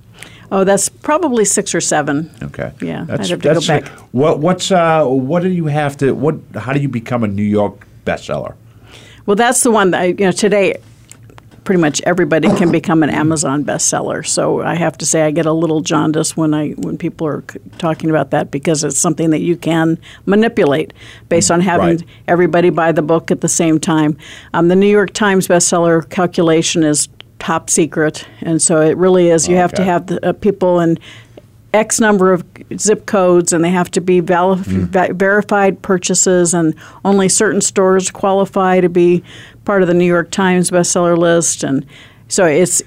Oh, 0.52 0.64
that's 0.64 0.88
probably 0.88 1.44
six 1.44 1.74
or 1.74 1.80
seven. 1.80 2.30
Okay. 2.42 2.72
Yeah, 2.80 3.04
That's, 3.04 3.26
I'd 3.26 3.30
have 3.30 3.40
to 3.42 3.48
go 3.48 3.54
that's, 3.54 3.66
back. 3.68 3.86
What 4.12 4.40
what's 4.40 4.72
uh 4.72 5.04
what 5.04 5.42
do 5.42 5.48
you 5.48 5.66
have 5.66 5.96
to 5.98 6.12
what 6.12 6.36
how 6.56 6.72
do 6.72 6.80
you 6.80 6.88
become 6.88 7.22
a 7.22 7.28
New 7.28 7.44
York 7.44 7.86
bestseller? 8.04 8.54
Well, 9.26 9.36
that's 9.36 9.62
the 9.62 9.70
one 9.70 9.90
that 9.92 10.00
I, 10.00 10.04
you 10.06 10.14
know 10.26 10.32
today. 10.32 10.74
Pretty 11.62 11.80
much 11.82 12.00
everybody 12.06 12.48
can 12.56 12.72
become 12.72 13.02
an 13.02 13.10
Amazon 13.10 13.64
bestseller. 13.64 14.26
So 14.26 14.62
I 14.62 14.74
have 14.74 14.96
to 14.98 15.06
say 15.06 15.22
I 15.22 15.30
get 15.30 15.44
a 15.46 15.52
little 15.52 15.82
jaundice 15.82 16.34
when 16.36 16.52
I 16.54 16.70
when 16.70 16.96
people 16.96 17.26
are 17.28 17.44
c- 17.52 17.60
talking 17.78 18.08
about 18.10 18.30
that 18.30 18.50
because 18.50 18.82
it's 18.82 18.98
something 18.98 19.30
that 19.30 19.40
you 19.40 19.56
can 19.56 19.98
manipulate 20.26 20.94
based 21.28 21.50
on 21.50 21.60
having 21.60 21.98
Right. 21.98 22.04
everybody 22.26 22.70
buy 22.70 22.92
the 22.92 23.02
book 23.02 23.30
at 23.30 23.42
the 23.42 23.48
same 23.48 23.78
time. 23.78 24.16
Um, 24.54 24.68
the 24.68 24.74
New 24.74 24.88
York 24.88 25.12
Times 25.12 25.46
bestseller 25.46 26.08
calculation 26.08 26.82
is 26.82 27.08
top 27.38 27.68
secret, 27.70 28.26
and 28.40 28.60
so 28.60 28.80
it 28.80 28.96
really 28.96 29.28
is. 29.28 29.46
You 29.46 29.56
have 29.56 29.72
to 29.74 29.84
have 29.84 30.06
the 30.06 30.30
uh, 30.30 30.32
people 30.32 30.80
in 30.80 30.98
X 31.72 32.00
number 32.00 32.32
of 32.32 32.44
zip 32.76 33.06
codes, 33.06 33.52
and 33.52 33.64
they 33.64 33.70
have 33.70 33.90
to 33.92 34.00
be 34.00 34.20
val- 34.20 34.56
hmm. 34.56 34.84
va- 34.84 35.12
verified 35.12 35.80
purchases, 35.82 36.54
and 36.54 36.74
only 37.04 37.28
certain 37.28 37.60
stores 37.60 38.10
qualify 38.10 38.80
to 38.80 38.88
be 38.88 39.22
part 39.64 39.82
of 39.82 39.88
the 39.88 39.94
New 39.94 40.06
York 40.06 40.30
Times 40.30 40.70
bestseller 40.70 41.16
list. 41.16 41.62
And 41.62 41.86
so 42.28 42.44
it's 42.46 42.82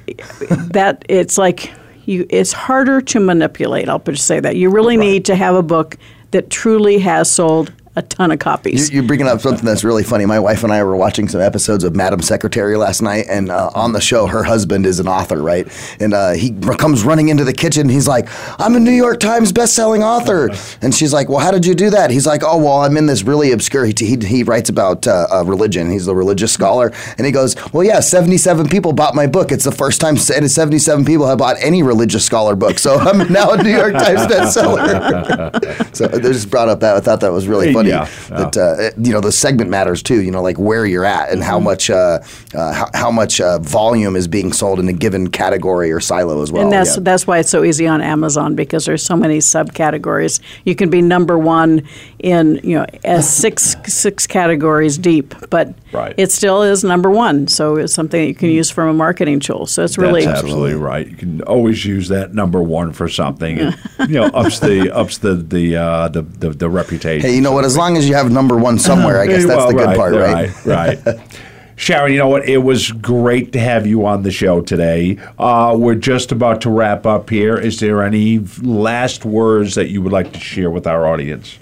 that 0.72 1.06
it's 1.08 1.38
like 1.38 1.72
you. 2.06 2.26
It's 2.30 2.52
harder 2.52 3.02
to 3.02 3.20
manipulate. 3.20 3.90
I'll 3.90 4.00
just 4.00 4.26
say 4.26 4.40
that 4.40 4.56
you 4.56 4.70
really 4.70 4.98
need 4.98 5.26
to 5.26 5.36
have 5.36 5.56
a 5.56 5.64
book 5.64 5.98
that 6.32 6.50
truly 6.50 7.00
has 7.00 7.32
sold 7.32 7.72
a 7.96 8.02
ton 8.02 8.32
of 8.32 8.40
copies. 8.40 8.90
You- 8.90 8.96
You're 9.02 9.08
bringing 9.08 9.28
up 9.28 9.42
something 9.42 9.66
that's 9.66 9.84
really 9.84 10.04
funny. 10.04 10.26
My 10.26 10.40
wife 10.40 10.64
and 10.64 10.74
I 10.74 10.84
were 10.84 10.96
watching 10.96 11.28
some 11.28 11.42
episodes 11.42 11.84
of 11.84 11.96
Madam 11.96 12.22
Secretary 12.22 12.76
last 12.76 13.02
night, 13.02 13.26
and 13.30 13.50
uh, 13.52 13.70
on 13.76 13.94
the 13.94 14.02
show, 14.02 14.26
her 14.28 14.44
husband 14.44 14.86
is 14.86 15.00
an 15.00 15.08
author, 15.08 15.42
right? 15.42 15.68
And 16.00 16.14
uh, 16.14 16.32
he 16.32 16.52
comes 16.78 17.04
running 17.04 17.30
into 17.30 17.44
the 17.44 17.54
kitchen. 17.54 17.90
He's 17.90 18.08
like, 18.08 18.28
"I'm 18.60 18.76
a 18.76 18.80
New 18.80 18.92
York 18.92 19.20
Times 19.20 19.52
best-selling 19.52 20.04
author," 20.04 20.50
and 20.82 20.94
she's 20.94 21.14
like, 21.14 21.30
"Well, 21.30 21.40
how 21.40 21.52
did 21.52 21.66
you 21.66 21.76
do 21.76 21.90
that?" 21.92 22.10
He's 22.10 22.26
like, 22.26 22.42
"Oh, 22.44 22.58
well, 22.58 22.78
I'm 22.82 22.98
in 22.98 23.06
this 23.06 23.24
really 23.24 23.52
obscure." 23.52 23.86
He 23.86 23.94
he, 23.98 24.18
he 24.18 24.44
writes 24.44 24.70
about 24.70 25.06
uh, 25.08 25.28
uh, 25.32 25.44
religion. 25.46 25.92
He's 25.92 26.08
a 26.08 26.16
religious 26.16 26.52
scholar, 26.52 26.92
and 27.18 27.26
he 27.28 27.32
goes, 27.32 27.56
"Well, 27.74 27.84
yeah, 27.84 28.00
77 28.00 28.70
people 28.70 28.94
bought 28.94 29.14
my 29.16 29.28
book. 29.28 29.52
It's 29.52 29.66
the 29.66 29.72
first 29.72 30.02
time 30.02 30.16
s- 30.16 30.32
77 30.54 31.06
people 31.06 31.28
have 31.28 31.38
bought 31.38 31.58
any 31.60 31.84
religious 31.84 32.26
scholar 32.26 32.56
book. 32.56 32.80
So 32.80 32.96
I'm 33.00 33.32
now 33.32 33.52
a 33.52 33.62
New 33.62 33.70
York 33.76 33.94
Times 33.94 34.22
bestseller." 34.22 35.96
so 35.96 36.08
they 36.08 36.20
just 36.22 36.50
brought 36.50 36.70
up 36.70 36.80
that. 36.80 36.96
I 36.96 37.00
thought 37.00 37.20
that 37.22 37.32
was 37.32 37.48
really 37.48 37.68
funny. 37.74 37.83
Yeah, 37.86 38.10
That 38.30 38.58
uh, 38.58 38.92
you 39.02 39.12
know 39.12 39.22
the 39.22 39.32
segment 39.32 39.70
matters 39.70 40.04
too. 40.04 40.22
You 40.22 40.32
know, 40.32 40.42
like 40.42 40.58
where 40.58 40.86
you're 40.86 41.06
at 41.06 41.32
and 41.32 41.44
how 41.44 41.60
much 41.60 41.90
uh, 41.90 42.20
uh, 42.54 42.74
how, 42.74 42.90
how 42.94 43.12
much 43.12 43.42
uh, 43.42 43.60
volume 43.60 44.16
is 44.16 44.28
being 44.28 44.54
sold 44.54 44.80
in 44.80 44.88
a 44.90 44.94
given 44.94 45.30
category 45.30 45.92
or 45.92 46.00
silo 46.00 46.42
as 46.42 46.52
well. 46.52 46.64
and 46.64 46.72
that's 46.72 46.96
yeah. 46.96 47.04
that's 47.04 47.28
why 47.28 47.40
it's 47.40 47.50
so 47.50 47.64
easy 47.64 47.88
on 47.88 48.02
Amazon 48.02 48.56
because 48.56 48.86
there's 48.86 49.04
so 49.04 49.16
many 49.16 49.40
subcategories. 49.40 50.40
You 50.66 50.76
can 50.76 50.90
be 50.90 51.02
number 51.02 51.38
one 51.38 51.88
in 52.20 52.60
you 52.64 52.78
know 52.78 52.86
as 53.04 53.32
six 53.32 53.76
six 53.86 54.28
categories 54.28 54.98
deep, 54.98 55.34
but 55.50 55.74
Right. 55.94 56.16
it 56.18 56.32
still 56.32 56.64
is 56.64 56.84
number 56.84 57.12
one. 57.12 57.48
So 57.48 57.76
it's 57.76 57.94
something 57.94 58.20
that 58.20 58.28
you 58.28 58.34
can 58.34 58.50
use 58.50 58.70
from 58.72 58.90
a 58.90 58.94
marketing 58.94 59.40
tool. 59.40 59.68
So 59.68 59.84
it's 59.84 59.98
really 59.98 60.26
That's 60.26 60.40
absolutely 60.40 60.74
right. 60.74 61.08
You 61.08 61.16
can 61.16 61.42
always 61.44 61.86
use 61.86 62.08
that 62.08 62.34
number 62.34 62.62
one 62.62 62.94
for 62.94 63.08
something. 63.08 63.60
and, 63.60 63.78
you 64.08 64.20
know, 64.20 64.26
ups 64.26 64.60
the 64.60 64.92
ups 64.92 65.20
the 65.20 65.36
the 65.36 65.76
uh, 65.76 66.08
the, 66.08 66.24
the 66.24 66.50
the 66.50 66.70
reputation. 66.70 67.30
Hey, 67.30 67.36
you 67.36 67.42
know 67.42 67.52
what? 67.52 67.64
As 67.74 67.78
long 67.78 67.98
as 67.98 68.08
you 68.08 68.14
have 68.14 68.32
number 68.32 68.56
one 68.56 68.78
somewhere, 68.78 69.20
I 69.20 69.26
guess 69.28 69.48
that's 69.48 69.58
well, 69.58 69.68
the 69.70 69.74
good 69.74 69.88
right, 69.88 69.98
part, 69.98 70.14
right? 70.14 70.66
Right, 70.66 71.04
right. 71.04 71.20
Sharon, 71.76 72.12
you 72.12 72.20
know 72.20 72.28
what? 72.28 72.48
It 72.48 72.60
was 72.60 72.92
great 72.92 73.52
to 73.54 73.60
have 73.60 73.88
you 73.88 74.06
on 74.06 74.22
the 74.22 74.30
show 74.30 74.62
today. 74.62 75.18
Uh, 75.40 75.76
we're 75.76 75.96
just 75.96 76.32
about 76.32 76.62
to 76.62 76.70
wrap 76.70 77.08
up 77.08 77.32
here. 77.32 77.58
Is 77.58 77.80
there 77.80 78.04
any 78.04 78.40
last 78.62 79.26
words 79.26 79.74
that 79.74 79.90
you 79.90 80.04
would 80.04 80.14
like 80.14 80.34
to 80.34 80.40
share 80.40 80.70
with 80.70 80.86
our 80.86 81.08
audience? 81.08 81.58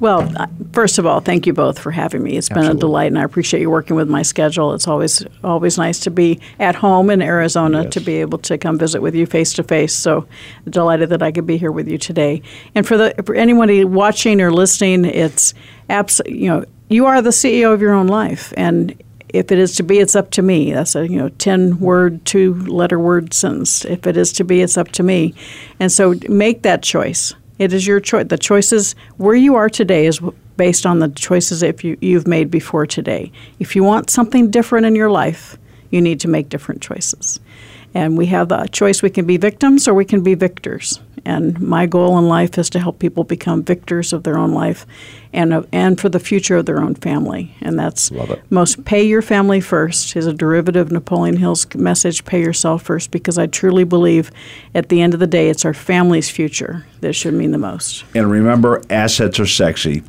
Well, 0.00 0.32
first 0.72 0.98
of 0.98 1.04
all, 1.04 1.20
thank 1.20 1.46
you 1.46 1.52
both 1.52 1.78
for 1.78 1.90
having 1.90 2.22
me. 2.22 2.36
It's 2.38 2.48
been 2.48 2.64
a 2.64 2.74
delight, 2.74 3.08
and 3.08 3.18
I 3.18 3.22
appreciate 3.22 3.60
you 3.60 3.68
working 3.68 3.96
with 3.96 4.08
my 4.08 4.22
schedule. 4.22 4.72
It's 4.72 4.88
always 4.88 5.24
always 5.44 5.76
nice 5.76 6.00
to 6.00 6.10
be 6.10 6.40
at 6.58 6.74
home 6.74 7.10
in 7.10 7.20
Arizona 7.20 7.82
Yes. 7.82 7.92
to 7.92 8.00
be 8.00 8.14
able 8.22 8.38
to 8.38 8.56
come 8.56 8.78
visit 8.78 9.02
with 9.02 9.14
you 9.14 9.26
face 9.26 9.52
to 9.54 9.62
face. 9.62 9.94
So 9.94 10.26
delighted 10.68 11.10
that 11.10 11.22
I 11.22 11.30
could 11.32 11.46
be 11.46 11.58
here 11.58 11.70
with 11.70 11.86
you 11.86 11.98
today. 11.98 12.40
And 12.74 12.86
for 12.86 12.96
the 12.96 13.14
for 13.26 13.34
anybody 13.34 13.84
watching 13.84 14.40
or 14.40 14.50
listening, 14.50 15.04
it's 15.04 15.52
abs- 15.90 16.22
you 16.24 16.48
know 16.48 16.64
you 16.88 17.04
are 17.04 17.20
the 17.20 17.30
CEO 17.30 17.72
of 17.74 17.82
your 17.82 17.92
own 17.92 18.06
life, 18.06 18.54
and 18.56 19.00
if 19.28 19.52
it 19.52 19.58
is 19.58 19.76
to 19.76 19.82
be, 19.82 19.98
it's 19.98 20.16
up 20.16 20.30
to 20.32 20.42
me. 20.42 20.72
That's 20.72 20.96
a 20.96 21.06
you 21.06 21.18
know 21.18 21.28
ten 21.28 21.78
word, 21.78 22.24
two 22.24 22.54
letter 22.64 22.98
word 22.98 23.34
sentence. 23.34 23.84
If 23.84 24.06
it 24.06 24.16
is 24.16 24.32
to 24.32 24.44
be, 24.44 24.62
it's 24.62 24.78
up 24.78 24.88
to 24.92 25.02
me. 25.02 25.34
And 25.78 25.92
so 25.92 26.14
make 26.28 26.62
that 26.62 26.82
choice. 26.82 27.34
It 27.60 27.74
is 27.74 27.86
your 27.86 28.00
choice. 28.00 28.26
The 28.28 28.38
choices 28.38 28.94
where 29.18 29.34
you 29.34 29.54
are 29.54 29.68
today 29.68 30.06
is 30.06 30.18
based 30.56 30.86
on 30.86 30.98
the 30.98 31.10
choices 31.10 31.62
if 31.62 31.84
you, 31.84 31.98
you've 32.00 32.26
made 32.26 32.50
before 32.50 32.86
today. 32.86 33.30
If 33.58 33.76
you 33.76 33.84
want 33.84 34.08
something 34.08 34.50
different 34.50 34.86
in 34.86 34.96
your 34.96 35.10
life, 35.10 35.58
you 35.90 36.00
need 36.00 36.20
to 36.20 36.28
make 36.28 36.48
different 36.48 36.80
choices. 36.80 37.38
And 37.92 38.16
we 38.16 38.26
have 38.26 38.50
a 38.50 38.66
choice 38.66 39.02
we 39.02 39.10
can 39.10 39.26
be 39.26 39.36
victims 39.36 39.86
or 39.86 39.92
we 39.92 40.06
can 40.06 40.22
be 40.22 40.34
victors. 40.34 41.00
And 41.24 41.60
my 41.60 41.86
goal 41.86 42.18
in 42.18 42.28
life 42.28 42.58
is 42.58 42.70
to 42.70 42.80
help 42.80 42.98
people 42.98 43.24
become 43.24 43.62
victors 43.62 44.12
of 44.12 44.22
their 44.22 44.38
own 44.38 44.52
life 44.52 44.86
and, 45.32 45.52
of, 45.52 45.68
and 45.72 46.00
for 46.00 46.08
the 46.08 46.18
future 46.18 46.56
of 46.56 46.66
their 46.66 46.80
own 46.80 46.94
family. 46.94 47.54
And 47.60 47.78
that's 47.78 48.10
most 48.50 48.84
pay 48.84 49.02
your 49.02 49.22
family 49.22 49.60
first 49.60 50.16
is 50.16 50.26
a 50.26 50.32
derivative 50.32 50.80
of 50.80 50.92
Napoleon 50.92 51.36
Hill's 51.36 51.72
message 51.74 52.24
pay 52.24 52.40
yourself 52.40 52.82
first 52.82 53.10
because 53.10 53.38
I 53.38 53.46
truly 53.46 53.84
believe 53.84 54.30
at 54.74 54.88
the 54.88 55.00
end 55.00 55.14
of 55.14 55.20
the 55.20 55.26
day 55.26 55.48
it's 55.48 55.64
our 55.64 55.74
family's 55.74 56.30
future 56.30 56.84
that 57.00 57.12
should 57.14 57.34
mean 57.34 57.52
the 57.52 57.58
most. 57.58 58.04
And 58.14 58.30
remember, 58.30 58.82
assets 58.90 59.38
are 59.38 59.46
sexy. 59.46 60.02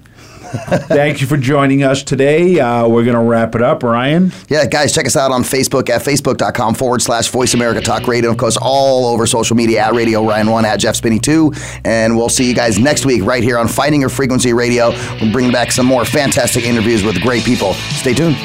Thank 0.51 1.21
you 1.21 1.27
for 1.27 1.37
joining 1.37 1.83
us 1.83 2.03
today. 2.03 2.59
Uh, 2.59 2.87
we're 2.87 3.03
going 3.03 3.15
to 3.15 3.21
wrap 3.21 3.55
it 3.55 3.61
up, 3.61 3.83
Ryan. 3.83 4.31
Yeah, 4.49 4.65
guys, 4.65 4.93
check 4.93 5.05
us 5.05 5.15
out 5.15 5.31
on 5.31 5.43
Facebook 5.43 5.89
at 5.89 6.01
facebook.com 6.01 6.75
forward 6.75 7.01
slash 7.01 7.29
Voice 7.29 7.53
America 7.53 7.81
Talk 7.81 8.07
Radio. 8.07 8.29
Of 8.29 8.37
course, 8.37 8.57
all 8.61 9.05
over 9.05 9.25
social 9.25 9.55
media 9.55 9.81
at 9.81 9.93
Radio 9.93 10.25
Ryan 10.25 10.49
1 10.49 10.65
at 10.65 10.77
Jeff 10.77 10.95
Spinney 10.95 11.19
2. 11.19 11.53
And 11.85 12.17
we'll 12.17 12.29
see 12.29 12.47
you 12.47 12.55
guys 12.55 12.79
next 12.79 13.05
week 13.05 13.23
right 13.23 13.43
here 13.43 13.57
on 13.57 13.67
Finding 13.67 14.01
Your 14.01 14.09
Frequency 14.09 14.53
Radio. 14.53 14.89
We'll 15.21 15.31
bring 15.31 15.51
back 15.51 15.71
some 15.71 15.85
more 15.85 16.05
fantastic 16.05 16.65
interviews 16.65 17.03
with 17.03 17.21
great 17.21 17.43
people. 17.43 17.73
Stay 17.73 18.13
tuned. 18.13 18.37